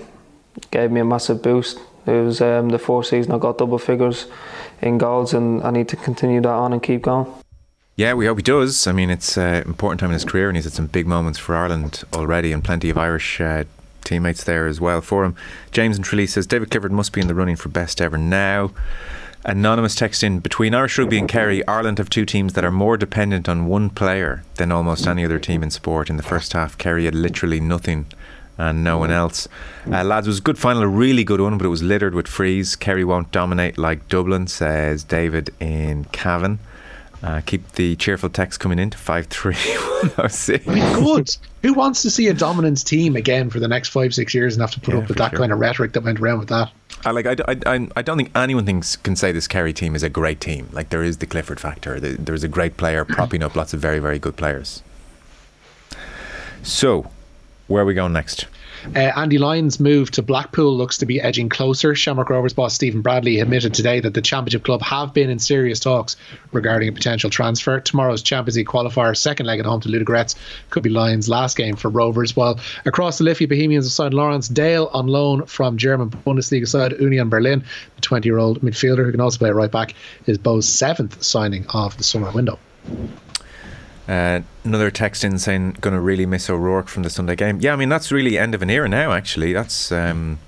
gave 0.70 0.90
me 0.90 1.00
a 1.00 1.04
massive 1.04 1.42
boost. 1.42 1.78
It 2.06 2.24
was 2.24 2.40
um, 2.40 2.68
the 2.68 2.78
fourth 2.78 3.06
season 3.06 3.32
I 3.32 3.38
got 3.38 3.58
double 3.58 3.78
figures 3.78 4.26
in 4.80 4.98
goals, 4.98 5.34
and 5.34 5.62
I 5.62 5.70
need 5.70 5.88
to 5.88 5.96
continue 5.96 6.40
that 6.40 6.48
on 6.48 6.72
and 6.72 6.82
keep 6.82 7.02
going. 7.02 7.26
Yeah, 7.96 8.12
we 8.14 8.26
hope 8.26 8.38
he 8.38 8.42
does. 8.42 8.86
I 8.86 8.92
mean, 8.92 9.10
it's 9.10 9.36
an 9.36 9.62
important 9.64 10.00
time 10.00 10.10
in 10.10 10.14
his 10.14 10.24
career, 10.24 10.48
and 10.48 10.56
he's 10.56 10.64
had 10.64 10.74
some 10.74 10.86
big 10.86 11.06
moments 11.06 11.38
for 11.38 11.56
Ireland 11.56 12.04
already, 12.12 12.52
and 12.52 12.62
plenty 12.62 12.90
of 12.90 12.98
Irish 12.98 13.40
uh, 13.40 13.64
teammates 14.04 14.44
there 14.44 14.66
as 14.66 14.80
well 14.80 15.00
for 15.00 15.24
him. 15.24 15.34
James 15.72 15.96
and 15.96 16.04
Tralee 16.04 16.26
says 16.26 16.46
David 16.46 16.70
Clifford 16.70 16.92
must 16.92 17.12
be 17.12 17.20
in 17.20 17.26
the 17.26 17.34
running 17.34 17.56
for 17.56 17.68
best 17.70 18.00
ever 18.00 18.18
now. 18.18 18.70
Anonymous 19.48 19.94
text 19.94 20.24
in 20.24 20.40
between 20.40 20.74
Irish 20.74 20.98
rugby 20.98 21.20
and 21.20 21.28
Kerry, 21.28 21.64
Ireland 21.68 21.98
have 21.98 22.10
two 22.10 22.26
teams 22.26 22.54
that 22.54 22.64
are 22.64 22.72
more 22.72 22.96
dependent 22.96 23.48
on 23.48 23.66
one 23.66 23.90
player 23.90 24.42
than 24.56 24.72
almost 24.72 25.06
any 25.06 25.24
other 25.24 25.38
team 25.38 25.62
in 25.62 25.70
sport. 25.70 26.10
In 26.10 26.16
the 26.16 26.24
first 26.24 26.52
half, 26.52 26.76
Kerry 26.78 27.04
had 27.04 27.14
literally 27.14 27.60
nothing 27.60 28.06
and 28.58 28.82
no 28.82 28.98
one 28.98 29.12
else. 29.12 29.46
Uh, 29.88 30.02
lads, 30.02 30.26
it 30.26 30.30
was 30.30 30.38
a 30.38 30.42
good 30.42 30.58
final, 30.58 30.82
a 30.82 30.88
really 30.88 31.22
good 31.22 31.40
one, 31.40 31.58
but 31.58 31.64
it 31.64 31.68
was 31.68 31.84
littered 31.84 32.12
with 32.12 32.26
frees. 32.26 32.74
Kerry 32.74 33.04
won't 33.04 33.30
dominate 33.30 33.78
like 33.78 34.08
Dublin, 34.08 34.48
says 34.48 35.04
David 35.04 35.50
in 35.60 36.06
Cavan. 36.06 36.58
Uh, 37.26 37.40
keep 37.44 37.72
the 37.72 37.96
cheerful 37.96 38.28
text 38.30 38.60
coming 38.60 38.78
in 38.78 38.88
to 38.88 38.96
53106. 38.96 40.68
I 40.68 40.72
mean, 40.74 41.04
good. 41.04 41.36
Who 41.62 41.74
wants 41.74 42.02
to 42.02 42.10
see 42.10 42.28
a 42.28 42.34
dominance 42.34 42.84
team 42.84 43.16
again 43.16 43.50
for 43.50 43.58
the 43.58 43.66
next 43.66 43.88
five, 43.88 44.14
six 44.14 44.32
years 44.32 44.54
and 44.54 44.60
have 44.60 44.70
to 44.70 44.80
put 44.80 44.94
Yeah, 44.94 45.00
up 45.00 45.08
with 45.08 45.18
that 45.18 45.30
sure. 45.30 45.40
kind 45.40 45.50
of 45.52 45.58
rhetoric 45.58 45.92
that 45.94 46.04
went 46.04 46.20
around 46.20 46.38
with 46.38 46.48
that? 46.50 46.70
I 47.04 47.10
like. 47.10 47.26
I, 47.26 47.34
I, 47.48 47.56
I- 47.74 47.88
I 47.96 48.02
don't 48.02 48.16
think 48.16 48.30
anyone 48.36 48.64
thinks 48.64 48.94
can 48.94 49.16
say 49.16 49.32
this 49.32 49.48
Kerry 49.48 49.72
team 49.72 49.96
is 49.96 50.04
a 50.04 50.08
great 50.08 50.40
team. 50.40 50.68
Like 50.72 50.90
there 50.90 51.02
is 51.02 51.18
the 51.18 51.26
Clifford 51.26 51.58
factor. 51.58 51.98
There- 51.98 52.12
There's 52.14 52.44
a 52.44 52.48
great 52.48 52.76
player 52.76 53.04
propping 53.16 53.42
up 53.42 53.56
lots 53.56 53.74
of 53.74 53.80
very 53.80 53.98
very 53.98 54.20
good 54.20 54.36
players. 54.36 54.82
So, 56.62 57.10
where 57.66 57.82
are 57.82 57.86
we 57.86 57.94
going 57.94 58.12
next? 58.12 58.46
Uh, 58.94 59.12
Andy 59.16 59.36
Lyons' 59.36 59.80
move 59.80 60.10
to 60.12 60.22
Blackpool 60.22 60.76
looks 60.76 60.98
to 60.98 61.06
be 61.06 61.20
edging 61.20 61.48
closer. 61.48 61.94
Shamrock 61.94 62.30
Rovers 62.30 62.52
boss 62.52 62.74
Stephen 62.74 63.02
Bradley 63.02 63.40
admitted 63.40 63.74
today 63.74 64.00
that 64.00 64.14
the 64.14 64.22
Championship 64.22 64.64
club 64.64 64.80
have 64.82 65.12
been 65.12 65.28
in 65.28 65.38
serious 65.38 65.80
talks 65.80 66.16
regarding 66.52 66.88
a 66.88 66.92
potential 66.92 67.28
transfer. 67.28 67.80
Tomorrow's 67.80 68.22
Champions 68.22 68.56
League 68.56 68.68
qualifier, 68.68 69.16
second 69.16 69.46
leg 69.46 69.58
at 69.58 69.66
home 69.66 69.80
to 69.80 69.88
Ludogorets, 69.88 70.36
could 70.70 70.82
be 70.82 70.90
Lyons' 70.90 71.28
last 71.28 71.56
game 71.56 71.74
for 71.74 71.88
Rovers. 71.88 72.36
While 72.36 72.60
across 72.84 73.18
the 73.18 73.24
Liffey, 73.24 73.46
Bohemians 73.46 73.86
have 73.86 73.92
signed 73.92 74.14
Lawrence 74.14 74.48
Dale 74.48 74.88
on 74.92 75.08
loan 75.08 75.46
from 75.46 75.76
German 75.76 76.10
Bundesliga 76.10 76.68
side 76.68 76.92
Union 77.00 77.28
Berlin. 77.28 77.64
The 77.96 78.02
20 78.02 78.28
year 78.28 78.38
old 78.38 78.60
midfielder, 78.60 79.04
who 79.04 79.10
can 79.10 79.20
also 79.20 79.38
play 79.38 79.50
right 79.50 79.70
back, 79.70 79.94
is 80.26 80.38
Bohs 80.38 80.64
seventh 80.64 81.22
signing 81.22 81.66
of 81.70 81.96
the 81.96 82.04
summer 82.04 82.30
window. 82.30 82.58
Uh, 84.08 84.40
another 84.64 84.90
text 84.90 85.24
in 85.24 85.38
saying 85.38 85.76
going 85.80 85.94
to 85.94 86.00
really 86.00 86.26
miss 86.26 86.48
O'Rourke 86.48 86.88
from 86.88 87.02
the 87.02 87.10
Sunday 87.10 87.34
game. 87.34 87.58
Yeah, 87.60 87.72
I 87.72 87.76
mean 87.76 87.88
that's 87.88 88.12
really 88.12 88.38
end 88.38 88.54
of 88.54 88.62
an 88.62 88.70
era 88.70 88.88
now. 88.88 89.12
Actually, 89.12 89.52
that's 89.52 89.90
um, 89.90 90.38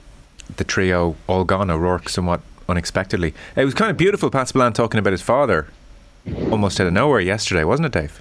the 0.56 0.64
trio 0.64 1.16
all 1.26 1.44
gone. 1.44 1.70
O'Rourke 1.70 2.08
somewhat 2.08 2.40
unexpectedly. 2.68 3.34
It 3.56 3.64
was 3.64 3.74
kind 3.74 3.90
of 3.90 3.96
beautiful. 3.96 4.30
Pat 4.30 4.48
Spillane 4.48 4.72
talking 4.74 4.98
about 4.98 5.12
his 5.12 5.22
father, 5.22 5.68
almost 6.50 6.80
out 6.80 6.86
of 6.86 6.92
nowhere 6.92 7.20
yesterday, 7.20 7.64
wasn't 7.64 7.86
it, 7.86 7.92
Dave? 7.92 8.20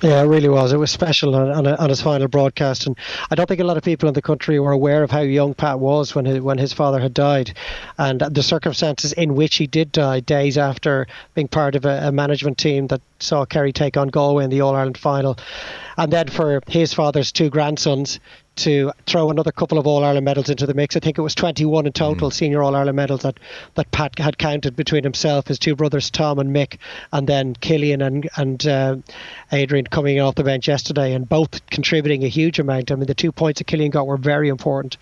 Yeah, 0.00 0.22
it 0.22 0.26
really 0.26 0.48
was. 0.48 0.72
It 0.72 0.76
was 0.78 0.92
special 0.92 1.34
on, 1.34 1.50
on, 1.50 1.66
on 1.66 1.88
his 1.88 2.00
final 2.00 2.28
broadcast, 2.28 2.86
and 2.86 2.96
I 3.32 3.34
don't 3.34 3.48
think 3.48 3.60
a 3.60 3.64
lot 3.64 3.76
of 3.76 3.82
people 3.82 4.06
in 4.06 4.14
the 4.14 4.22
country 4.22 4.60
were 4.60 4.70
aware 4.70 5.02
of 5.02 5.10
how 5.10 5.22
young 5.22 5.54
Pat 5.54 5.80
was 5.80 6.14
when 6.14 6.24
his, 6.24 6.40
when 6.40 6.56
his 6.56 6.72
father 6.72 7.00
had 7.00 7.12
died, 7.12 7.54
and 7.98 8.20
the 8.20 8.42
circumstances 8.44 9.12
in 9.12 9.34
which 9.34 9.56
he 9.56 9.66
did 9.66 9.90
die, 9.90 10.20
days 10.20 10.56
after 10.56 11.08
being 11.34 11.48
part 11.48 11.74
of 11.74 11.84
a, 11.84 12.08
a 12.08 12.12
management 12.12 12.58
team 12.58 12.86
that 12.86 13.00
saw 13.18 13.44
Kerry 13.44 13.72
take 13.72 13.96
on 13.96 14.06
Galway 14.06 14.44
in 14.44 14.50
the 14.50 14.60
All 14.60 14.76
Ireland 14.76 14.98
final, 14.98 15.36
and 15.96 16.12
then 16.12 16.28
for 16.28 16.62
his 16.68 16.94
father's 16.94 17.32
two 17.32 17.50
grandsons 17.50 18.20
to 18.58 18.92
throw 19.06 19.30
another 19.30 19.52
couple 19.52 19.78
of 19.78 19.86
All 19.86 20.04
Ireland 20.04 20.24
medals 20.24 20.50
into 20.50 20.66
the 20.66 20.74
mix. 20.74 20.96
I 20.96 21.00
think 21.00 21.18
it 21.18 21.22
was 21.22 21.34
21 21.34 21.86
in 21.86 21.92
total 21.92 22.30
senior 22.30 22.62
All 22.62 22.74
Ireland 22.74 22.96
medals 22.96 23.22
that, 23.22 23.38
that 23.74 23.90
Pat 23.90 24.18
had 24.18 24.38
counted 24.38 24.76
between 24.76 25.04
himself, 25.04 25.46
his 25.46 25.58
two 25.58 25.76
brothers 25.76 26.10
Tom 26.10 26.38
and 26.38 26.54
Mick, 26.54 26.78
and 27.12 27.26
then 27.26 27.54
Killian 27.54 28.02
and 28.02 28.28
and 28.36 28.66
uh, 28.66 28.96
Adrian 29.52 29.86
coming 29.86 30.20
off 30.20 30.34
the 30.34 30.44
bench 30.44 30.68
yesterday, 30.68 31.12
and 31.14 31.28
both 31.28 31.64
contributing 31.66 32.24
a 32.24 32.28
huge 32.28 32.58
amount. 32.58 32.90
I 32.90 32.96
mean, 32.96 33.06
the 33.06 33.14
two 33.14 33.32
points 33.32 33.60
that 33.60 33.66
Killian 33.66 33.90
got 33.90 34.06
were 34.06 34.16
very 34.16 34.48
important. 34.48 34.96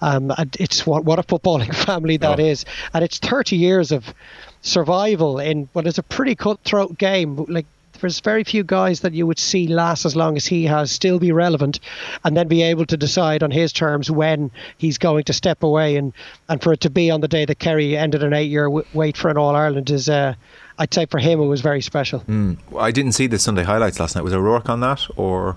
Um, 0.00 0.32
and 0.36 0.56
it's 0.58 0.86
what 0.86 1.04
what 1.04 1.18
a 1.18 1.22
footballing 1.22 1.74
family 1.86 2.16
that 2.18 2.40
is, 2.40 2.64
and 2.94 3.04
it's 3.04 3.18
30 3.18 3.56
years 3.56 3.92
of 3.92 4.14
survival 4.62 5.38
in 5.38 5.68
what 5.72 5.86
is 5.86 5.98
a 5.98 6.02
pretty 6.02 6.34
cutthroat 6.34 6.96
game. 6.98 7.44
Like 7.48 7.66
there's 8.00 8.20
very 8.20 8.44
few 8.44 8.64
guys 8.64 9.00
that 9.00 9.12
you 9.12 9.26
would 9.26 9.38
see 9.38 9.66
last 9.66 10.04
as 10.04 10.16
long 10.16 10.36
as 10.36 10.46
he 10.46 10.64
has, 10.64 10.90
still 10.90 11.18
be 11.18 11.32
relevant, 11.32 11.80
and 12.24 12.36
then 12.36 12.48
be 12.48 12.62
able 12.62 12.86
to 12.86 12.96
decide 12.96 13.42
on 13.42 13.50
his 13.50 13.72
terms 13.72 14.10
when 14.10 14.50
he's 14.78 14.98
going 14.98 15.24
to 15.24 15.32
step 15.32 15.62
away. 15.62 15.96
And, 15.96 16.12
and 16.48 16.62
for 16.62 16.72
it 16.72 16.80
to 16.80 16.90
be 16.90 17.10
on 17.10 17.20
the 17.20 17.28
day 17.28 17.44
that 17.44 17.58
Kerry 17.58 17.96
ended 17.96 18.22
an 18.22 18.32
eight 18.32 18.50
year 18.50 18.64
w- 18.64 18.86
wait 18.92 19.16
for 19.16 19.30
an 19.30 19.36
All 19.36 19.54
Ireland 19.54 19.90
is, 19.90 20.08
uh, 20.08 20.34
I'd 20.78 20.92
say 20.94 21.06
for 21.06 21.18
him, 21.18 21.40
it 21.40 21.46
was 21.46 21.60
very 21.60 21.80
special. 21.82 22.20
Mm. 22.20 22.58
I 22.78 22.90
didn't 22.90 23.12
see 23.12 23.26
the 23.26 23.38
Sunday 23.38 23.64
highlights 23.64 24.00
last 24.00 24.14
night. 24.14 24.22
Was 24.22 24.34
O'Rourke 24.34 24.68
on 24.68 24.80
that 24.80 25.06
or? 25.16 25.56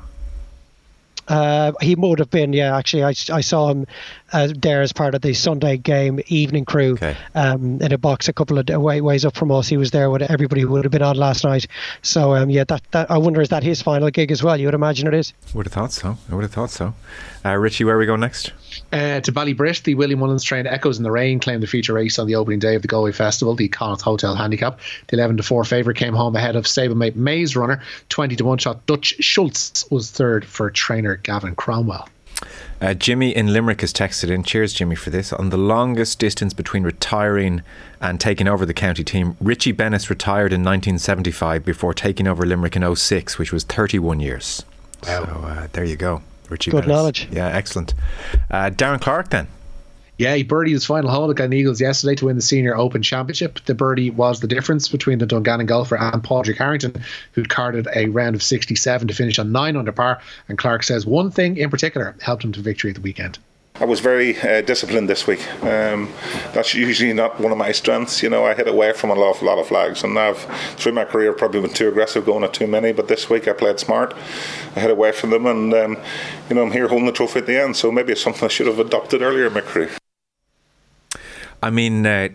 Uh, 1.27 1.71
he 1.81 1.95
would 1.95 2.19
have 2.19 2.29
been, 2.29 2.53
yeah. 2.53 2.77
Actually, 2.77 3.03
I, 3.03 3.13
I 3.31 3.41
saw 3.41 3.69
him 3.69 3.87
uh, 4.31 4.49
there 4.55 4.81
as 4.81 4.91
part 4.91 5.15
of 5.15 5.21
the 5.21 5.33
Sunday 5.33 5.77
game 5.77 6.19
evening 6.27 6.65
crew 6.65 6.97
um, 7.35 7.81
in 7.81 7.91
a 7.91 7.97
box 7.97 8.27
a 8.27 8.33
couple 8.33 8.57
of 8.57 8.67
way, 8.67 9.01
ways 9.01 9.25
up 9.25 9.35
from 9.35 9.51
us. 9.51 9.67
He 9.67 9.77
was 9.77 9.91
there 9.91 10.09
with 10.09 10.21
everybody 10.23 10.61
who 10.61 10.69
would 10.69 10.85
have 10.85 10.91
been 10.91 11.01
on 11.01 11.15
last 11.15 11.43
night. 11.43 11.67
So 12.01 12.35
um, 12.35 12.49
yeah, 12.49 12.63
that, 12.65 12.81
that 12.91 13.09
I 13.09 13.17
wonder 13.17 13.41
is 13.41 13.49
that 13.49 13.63
his 13.63 13.81
final 13.81 14.09
gig 14.09 14.31
as 14.31 14.43
well? 14.43 14.59
You 14.59 14.67
would 14.67 14.75
imagine 14.75 15.07
it 15.07 15.13
is. 15.13 15.33
Would 15.53 15.65
have 15.65 15.73
thought 15.73 15.91
so. 15.91 16.17
I 16.31 16.35
would 16.35 16.43
have 16.43 16.53
thought 16.53 16.71
so. 16.71 16.93
Uh, 17.45 17.55
Richie, 17.55 17.83
where 17.83 17.95
are 17.95 17.99
we 17.99 18.05
going 18.05 18.21
next? 18.21 18.51
Uh, 18.93 19.19
to 19.21 19.31
Ballybrit, 19.31 19.81
the 19.81 19.95
William 19.95 20.19
Mullins 20.19 20.43
train 20.43 20.67
Echoes 20.67 20.99
in 20.99 21.03
the 21.03 21.09
Rain 21.09 21.39
claimed 21.39 21.63
the 21.63 21.67
feature 21.67 21.93
race 21.93 22.19
on 22.19 22.27
the 22.27 22.35
opening 22.35 22.59
day 22.59 22.75
of 22.75 22.83
the 22.83 22.87
Galway 22.87 23.11
Festival, 23.11 23.55
the 23.55 23.67
Connacht 23.67 24.03
Hotel 24.03 24.35
Handicap. 24.35 24.79
The 25.07 25.15
11 25.15 25.37
to 25.37 25.43
4 25.43 25.63
favourite 25.63 25.97
came 25.97 26.13
home 26.13 26.35
ahead 26.35 26.55
of 26.55 26.65
stablemate 26.65 27.15
Maze 27.15 27.55
Runner. 27.55 27.81
20 28.09 28.35
to 28.35 28.45
1 28.45 28.59
shot 28.59 28.85
Dutch 28.85 29.15
Schultz 29.19 29.89
was 29.89 30.11
third 30.11 30.45
for 30.45 30.69
trainer 30.69 31.15
Gavin 31.15 31.55
Cromwell. 31.55 32.07
Uh, 32.81 32.93
Jimmy 32.93 33.35
in 33.35 33.51
Limerick 33.51 33.81
has 33.81 33.91
texted 33.91 34.29
in. 34.29 34.43
Cheers, 34.43 34.73
Jimmy, 34.73 34.95
for 34.95 35.09
this. 35.09 35.33
On 35.33 35.49
the 35.49 35.57
longest 35.57 36.19
distance 36.19 36.53
between 36.53 36.83
retiring 36.83 37.63
and 37.99 38.19
taking 38.19 38.47
over 38.47 38.63
the 38.63 38.75
county 38.75 39.03
team, 39.03 39.35
Richie 39.41 39.73
Bennis 39.73 40.07
retired 40.07 40.53
in 40.53 40.61
1975 40.61 41.65
before 41.65 41.95
taking 41.95 42.27
over 42.27 42.45
Limerick 42.45 42.75
in 42.75 42.95
06, 42.95 43.39
which 43.39 43.51
was 43.51 43.63
31 43.63 44.19
years. 44.19 44.63
So 45.01 45.23
uh, 45.23 45.67
there 45.71 45.83
you 45.83 45.95
go. 45.95 46.21
Richie 46.49 46.71
Good 46.71 46.85
Bennis. 46.85 46.87
knowledge. 46.87 47.27
Yeah, 47.31 47.47
excellent. 47.47 47.93
Uh, 48.51 48.69
Darren 48.69 49.01
Clarke 49.01 49.29
then. 49.29 49.47
Yeah, 50.19 50.35
he 50.35 50.43
birdied 50.43 50.73
his 50.73 50.85
final 50.85 51.09
hole 51.09 51.29
at 51.31 51.37
Gleneagles 51.37 51.79
yesterday 51.79 52.13
to 52.15 52.25
win 52.27 52.35
the 52.35 52.41
Senior 52.41 52.77
Open 52.77 53.01
Championship. 53.01 53.59
The 53.65 53.73
birdie 53.73 54.11
was 54.11 54.41
the 54.41 54.47
difference 54.47 54.87
between 54.87 55.17
the 55.17 55.25
Dungannon 55.25 55.65
golfer 55.65 55.97
and 55.97 56.23
Padraig 56.23 56.57
Harrington, 56.57 57.03
who'd 57.31 57.49
carded 57.49 57.87
a 57.95 58.05
round 58.07 58.35
of 58.35 58.43
67 58.43 59.07
to 59.07 59.13
finish 59.13 59.39
on 59.39 59.51
9 59.51 59.75
under 59.75 59.91
par. 59.91 60.21
And 60.47 60.57
Clarke 60.57 60.83
says 60.83 61.05
one 61.05 61.31
thing 61.31 61.57
in 61.57 61.71
particular 61.71 62.15
helped 62.21 62.43
him 62.43 62.51
to 62.51 62.59
victory 62.61 62.91
at 62.91 62.95
the 62.95 63.01
weekend. 63.01 63.39
I 63.83 63.85
was 63.85 63.99
very 63.99 64.39
uh, 64.39 64.61
disciplined 64.61 65.09
this 65.09 65.27
week. 65.27 65.45
Um, 65.61 66.09
that's 66.53 66.73
usually 66.73 67.11
not 67.11 67.37
one 67.37 67.51
of 67.51 67.57
my 67.57 67.73
strengths. 67.73 68.23
You 68.23 68.29
know, 68.29 68.45
I 68.45 68.53
hit 68.53 68.65
away 68.65 68.93
from 68.93 69.09
a 69.09 69.13
lot, 69.13 69.43
lot 69.43 69.57
of 69.57 69.67
flags, 69.67 70.05
and 70.05 70.17
I've 70.17 70.37
through 70.77 70.93
my 70.93 71.03
career 71.03 71.33
probably 71.33 71.59
been 71.59 71.73
too 71.73 71.89
aggressive, 71.89 72.25
going 72.25 72.45
at 72.45 72.53
too 72.53 72.65
many. 72.65 72.93
But 72.93 73.09
this 73.09 73.29
week 73.29 73.45
I 73.45 73.51
played 73.51 73.81
smart. 73.81 74.15
I 74.77 74.79
hit 74.79 74.89
away 74.89 75.11
from 75.11 75.31
them, 75.31 75.45
and 75.45 75.73
um, 75.73 75.97
you 76.47 76.55
know, 76.55 76.63
I'm 76.63 76.71
here 76.71 76.87
holding 76.87 77.07
the 77.07 77.11
trophy 77.11 77.39
at 77.39 77.45
the 77.45 77.61
end. 77.61 77.75
So 77.75 77.91
maybe 77.91 78.13
it's 78.13 78.21
something 78.21 78.45
I 78.45 78.47
should 78.47 78.67
have 78.67 78.79
adopted 78.79 79.21
earlier 79.21 79.47
in 79.47 79.53
my 79.53 79.59
career. 79.59 79.91
I 81.61 81.69
mean, 81.69 82.05
uh, 82.05 82.29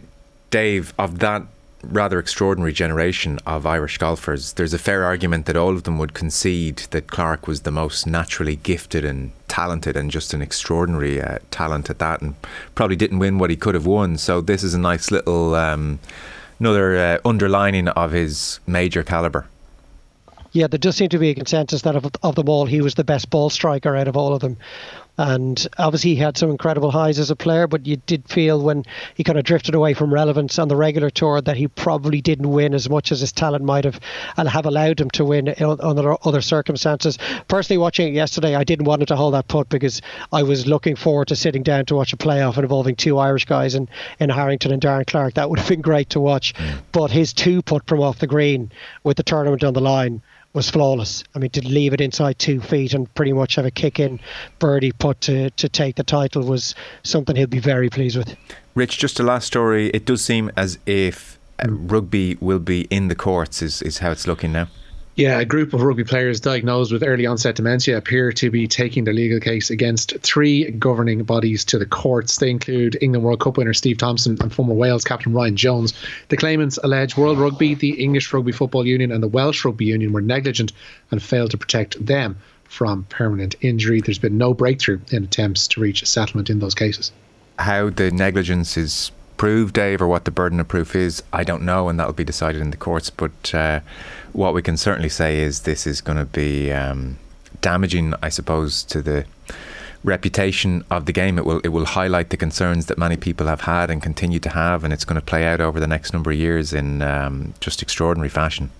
Dave, 0.51 0.93
of 0.99 1.19
that 1.21 1.47
rather 1.83 2.19
extraordinary 2.19 2.73
generation 2.73 3.39
of 3.47 3.67
Irish 3.67 3.99
golfers, 3.99 4.55
there's 4.55 4.75
a 4.75 4.79
fair 4.79 5.05
argument 5.05 5.47
that 5.47 5.57
all 5.57 5.71
of 5.71 5.85
them 5.85 5.99
would 5.99 6.15
concede 6.15 6.79
that 6.91 7.07
Clarke 7.07 7.47
was 7.47 7.61
the 7.61 7.71
most 7.71 8.07
naturally 8.07 8.57
gifted 8.57 9.05
and 9.05 9.33
talented 9.47 9.97
and 9.97 10.11
just 10.11 10.35
an 10.35 10.43
extraordinary 10.43 11.21
uh, 11.21 11.39
talent 11.51 11.89
at 11.89 11.99
that 11.99 12.21
and 12.21 12.35
probably 12.75 12.97
didn't 12.97 13.19
win 13.19 13.39
what 13.39 13.51
he 13.51 13.57
could 13.57 13.75
have 13.75 13.87
won. 13.87 14.19
So 14.19 14.41
this 14.41 14.63
is 14.63 14.75
a 14.75 14.79
nice 14.79 15.11
little 15.11 15.55
um, 15.55 15.99
another 16.59 16.97
uh, 16.97 17.19
underlining 17.25 17.89
of 17.89 18.13
his 18.13 18.61
major 18.67 19.03
caliber. 19.03 19.47
Yeah, 20.53 20.67
there 20.67 20.79
does 20.79 20.97
seem 20.97 21.11
to 21.11 21.19
be 21.19 21.31
a 21.31 21.35
consensus 21.35 21.83
that 21.83 21.95
of, 21.95 22.11
of 22.23 22.35
them 22.35 22.49
all, 22.49 22.67
he 22.67 22.81
was 22.81 22.95
the 22.95 23.05
best 23.05 23.31
ball 23.31 23.51
striker 23.51 23.95
out 23.95 24.09
of 24.09 24.17
all 24.17 24.35
of 24.35 24.41
them. 24.41 24.57
And 25.19 25.67
obviously, 25.79 26.11
he 26.15 26.17
had 26.17 26.39
some 26.39 26.51
incredible 26.51 26.93
highs 26.93 27.19
as 27.19 27.31
a 27.31 27.37
player, 27.37 27.67
but 27.67 27.87
you 27.87 27.97
did 28.07 28.29
feel 28.29 28.63
when 28.63 28.85
he 29.17 29.25
kind 29.25 29.37
of 29.37 29.45
drifted 29.45 29.75
away 29.75 29.93
from 29.93 30.15
relevance 30.15 30.59
on 30.61 30.69
the 30.69 30.77
regular 30.77 31.11
tour 31.11 31.41
that 31.41 31.57
he 31.57 31.67
probably 31.67 32.21
didn't 32.21 32.49
win 32.49 32.73
as 32.73 32.89
much 32.89 33.11
as 33.11 33.21
his 33.21 33.33
talent 33.33 33.65
might 33.65 33.85
have 33.85 33.99
and 34.37 34.49
have 34.49 34.65
allowed 34.65 35.01
him 35.01 35.11
to 35.11 35.25
win 35.25 35.49
under 35.59 36.17
other 36.25 36.41
circumstances. 36.41 37.19
Personally, 37.49 37.79
watching 37.79 38.09
it 38.09 38.15
yesterday, 38.15 38.55
I 38.55 38.63
didn't 38.63 38.87
want 38.87 39.03
him 39.03 39.07
to 39.07 39.17
hold 39.17 39.35
that 39.35 39.49
putt 39.49 39.69
because 39.69 40.01
I 40.33 40.45
was 40.45 40.69
looking 40.69 40.95
forward 40.95 41.29
to 41.29 41.37
sitting 41.37 41.65
down 41.65 41.87
to 41.87 41.97
watch 41.97 42.13
a 42.13 42.17
playoff 42.17 42.57
involving 42.57 42.95
two 42.95 43.19
Irish 43.19 43.45
guys 43.45 43.75
in, 43.75 43.89
in 44.21 44.31
Harrington 44.31 44.73
and 44.73 44.81
Darren 44.81 45.07
Clarke. 45.07 45.35
That 45.35 45.51
would 45.51 45.59
have 45.59 45.69
been 45.69 45.81
great 45.81 46.11
to 46.11 46.21
watch. 46.21 46.55
Mm. 46.55 46.79
But 46.93 47.11
his 47.11 47.33
two 47.33 47.61
putt 47.63 47.89
from 47.89 48.01
off 48.01 48.21
the 48.21 48.29
green 48.29 48.71
with 49.03 49.17
the 49.17 49.25
tournament 49.25 49.65
on 49.65 49.75
the 49.75 49.81
line 49.81 50.23
was 50.53 50.71
flawless. 50.71 51.25
I 51.35 51.39
mean, 51.39 51.51
to 51.51 51.67
leave 51.67 51.93
it 51.93 52.01
inside 52.01 52.39
two 52.39 52.61
feet 52.61 52.95
and 52.95 53.13
pretty 53.15 53.33
much 53.33 53.57
have 53.57 53.67
a 53.67 53.71
kick 53.71 54.01
in 54.01 54.21
birdie 54.59 54.93
putt 54.93 55.21
to, 55.23 55.51
to 55.51 55.69
take 55.69 55.97
the 55.97 56.03
title 56.03 56.43
was 56.43 56.75
something 57.03 57.37
he'll 57.37 57.47
be 57.47 57.59
very 57.59 57.91
pleased 57.91 58.17
with. 58.17 58.37
Rich, 58.75 58.99
just 58.99 59.21
a 59.21 59.23
last 59.23 59.47
story. 59.47 59.89
It 59.91 60.05
does 60.05 60.25
seem 60.25 60.51
as 60.57 60.79
if 60.87 61.39
uh, 61.63 61.69
rugby 61.69 62.37
will 62.41 62.59
be 62.59 62.83
in 62.83 63.09
the 63.09 63.15
courts, 63.15 63.63
is, 63.63 63.83
is 63.83 63.99
how 63.99 64.11
it's 64.11 64.27
looking 64.27 64.53
now. 64.53 64.69
Yeah, 65.19 65.41
a 65.41 65.45
group 65.45 65.75
of 65.75 65.83
rugby 65.83 66.05
players 66.05 66.39
diagnosed 66.39 66.93
with 66.93 67.03
early 67.03 67.27
onset 67.27 67.57
dementia 67.57 67.97
appear 67.99 68.31
to 68.31 68.53
be 68.53 68.69
taking 68.69 69.03
their 69.03 69.13
legal 69.13 69.41
case 69.41 69.69
against 69.69 70.17
three 70.21 70.71
governing 70.71 71.25
bodies 71.25 71.65
to 71.65 71.79
the 71.81 71.87
courts. 71.87 72.37
They 72.37 72.51
include 72.51 72.97
England 73.01 73.25
World 73.25 73.41
Cup 73.41 73.57
winner 73.57 73.75
Steve 73.75 73.99
Thompson 73.99 74.39
and 74.41 74.55
former 74.55 74.75
Wales 74.75 75.03
captain 75.03 75.33
Ryan 75.33 75.57
Jones. 75.57 75.93
The 76.29 76.37
claimants 76.37 76.79
allege 76.85 77.17
World 77.17 77.41
Rugby, 77.41 77.75
the 77.75 78.01
English 78.01 78.33
Rugby 78.33 78.53
Football 78.53 78.87
Union, 78.87 79.11
and 79.11 79.21
the 79.21 79.27
Welsh 79.27 79.65
Rugby 79.65 79.87
Union 79.87 80.13
were 80.13 80.21
negligent 80.21 80.73
and 81.11 81.21
failed 81.21 81.51
to 81.51 81.59
protect 81.59 82.07
them 82.07 82.37
from 82.63 83.03
permanent 83.09 83.57
injury. 83.61 84.01
There's 84.01 84.21
been 84.21 84.39
no 84.39 84.55
breakthrough 84.55 85.01
in 85.11 85.25
attempts 85.25 85.67
to 85.69 85.81
reach 85.81 86.01
a 86.01 86.07
settlement 86.07 86.49
in 86.49 86.61
those 86.61 86.77
cases. 86.77 87.11
How 87.59 87.91
the 87.91 88.13
negligence 88.13 88.77
is 88.77 89.11
prove, 89.39 89.73
Dave, 89.73 90.03
or 90.03 90.09
what 90.09 90.27
the 90.27 90.31
burden 90.31 90.61
of 90.61 90.69
proof 90.69 90.95
is, 90.95 91.23
I 91.33 91.45
don't 91.45 91.63
know, 91.63 91.89
and 91.89 91.99
that'll 91.99 92.13
be 92.13 92.25
decided 92.25 92.61
in 92.61 92.71
the 92.71 92.77
courts. 92.77 93.09
But 93.09 93.55
uh, 93.55 93.81
what 94.33 94.53
we 94.53 94.61
can 94.61 94.77
certainly 94.77 95.09
say 95.09 95.39
is 95.39 95.61
this 95.61 95.87
is 95.87 96.03
going 96.03 96.19
to 96.19 96.27
be 96.27 96.71
um, 96.73 97.19
damaging, 97.63 98.13
I 98.23 98.29
suppose, 98.29 98.85
to 98.85 99.01
the 99.01 99.25
reputation 100.05 100.85
of 100.91 101.07
the 101.07 101.13
game. 101.13 101.39
It 101.39 101.45
will 101.47 101.61
it 101.61 101.69
will 101.69 101.87
highlight 101.87 102.31
the 102.31 102.37
concerns 102.37 102.87
that 102.87 102.99
many 102.99 103.17
people 103.17 103.47
have 103.47 103.63
had 103.63 103.91
and 103.91 104.03
continue 104.03 104.41
to 104.41 104.51
have, 104.51 104.85
and 104.85 104.93
it's 104.93 105.05
going 105.05 105.21
to 105.21 105.25
play 105.25 105.47
out 105.47 105.61
over 105.61 105.81
the 105.81 105.89
next 105.89 106.13
number 106.13 106.31
of 106.31 106.37
years 106.37 106.75
in 106.75 107.01
um, 107.03 107.55
just 107.61 107.81
extraordinary 107.81 108.29
fashion. 108.29 108.71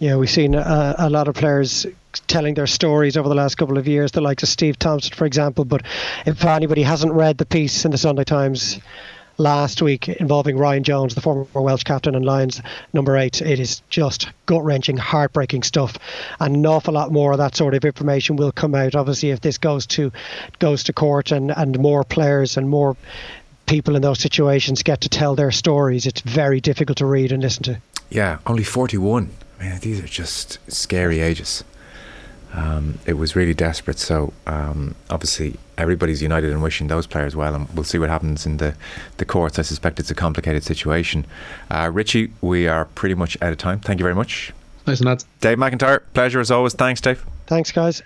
Yeah, 0.00 0.16
we've 0.16 0.30
seen 0.30 0.54
a, 0.56 0.94
a, 0.98 1.08
lot 1.08 1.28
of 1.28 1.36
players 1.36 1.86
telling 2.26 2.54
their 2.54 2.66
stories 2.66 3.16
over 3.16 3.28
the 3.28 3.34
last 3.34 3.54
couple 3.54 3.78
of 3.78 3.86
years, 3.86 4.10
the 4.10 4.20
likes 4.20 4.42
of 4.42 4.48
Steve 4.48 4.76
Thompson, 4.76 5.14
for 5.14 5.24
example. 5.24 5.64
But 5.64 5.82
if 6.26 6.44
anybody 6.44 6.82
hasn't 6.82 7.12
read 7.12 7.38
the 7.38 7.46
piece 7.46 7.84
in 7.84 7.92
the 7.92 7.98
Sunday 7.98 8.24
Times 8.24 8.80
last 9.38 9.82
week 9.82 10.08
involving 10.08 10.56
Ryan 10.56 10.84
Jones, 10.84 11.14
the 11.14 11.20
former 11.20 11.46
Welsh 11.54 11.82
captain 11.82 12.14
and 12.14 12.24
Lions 12.24 12.60
number 12.92 13.16
eight. 13.16 13.40
It 13.42 13.58
is 13.58 13.82
just 13.90 14.28
gut 14.46 14.64
wrenching, 14.64 14.96
heartbreaking 14.96 15.62
stuff, 15.62 15.98
and 16.40 16.56
an 16.56 16.66
awful 16.66 16.94
lot 16.94 17.12
more 17.12 17.32
of 17.32 17.38
that 17.38 17.56
sort 17.56 17.74
of 17.74 17.84
information 17.84 18.36
will 18.36 18.52
come 18.52 18.74
out. 18.74 18.94
Obviously, 18.94 19.30
if 19.30 19.40
this 19.40 19.58
goes 19.58 19.86
to 19.86 20.12
goes 20.58 20.84
to 20.84 20.92
court 20.92 21.32
and 21.32 21.50
and 21.50 21.78
more 21.78 22.04
players 22.04 22.56
and 22.56 22.68
more 22.68 22.96
people 23.66 23.96
in 23.96 24.02
those 24.02 24.20
situations 24.20 24.82
get 24.82 25.00
to 25.00 25.08
tell 25.08 25.34
their 25.34 25.50
stories, 25.50 26.06
it's 26.06 26.20
very 26.20 26.60
difficult 26.60 26.98
to 26.98 27.06
read 27.06 27.32
and 27.32 27.42
listen 27.42 27.62
to. 27.64 27.80
Yeah, 28.10 28.38
only 28.46 28.64
forty 28.64 28.98
one. 28.98 29.30
I 29.60 29.64
mean, 29.64 29.78
these 29.80 30.00
are 30.00 30.06
just 30.06 30.58
scary 30.70 31.20
ages. 31.20 31.64
Um, 32.54 32.98
it 33.04 33.14
was 33.14 33.34
really 33.34 33.52
desperate. 33.54 33.98
So 33.98 34.32
um, 34.46 34.94
obviously 35.10 35.56
everybody's 35.76 36.22
united 36.22 36.50
in 36.50 36.60
wishing 36.60 36.86
those 36.86 37.06
players 37.06 37.34
well, 37.34 37.54
and 37.54 37.68
we'll 37.70 37.84
see 37.84 37.98
what 37.98 38.10
happens 38.10 38.46
in 38.46 38.58
the 38.58 38.74
the 39.16 39.24
courts. 39.24 39.58
I 39.58 39.62
suspect 39.62 39.98
it's 39.98 40.10
a 40.10 40.14
complicated 40.14 40.62
situation. 40.62 41.26
Uh, 41.70 41.90
Richie, 41.92 42.30
we 42.40 42.68
are 42.68 42.84
pretty 42.84 43.16
much 43.16 43.36
out 43.42 43.52
of 43.52 43.58
time. 43.58 43.80
Thank 43.80 43.98
you 43.98 44.04
very 44.04 44.14
much. 44.14 44.52
Nice 44.86 45.00
and 45.00 45.24
Dave 45.40 45.58
McIntyre, 45.58 46.02
pleasure 46.12 46.40
as 46.40 46.50
always. 46.50 46.74
Thanks, 46.74 47.00
Dave. 47.00 47.24
Thanks, 47.46 47.72
guys. 47.72 48.02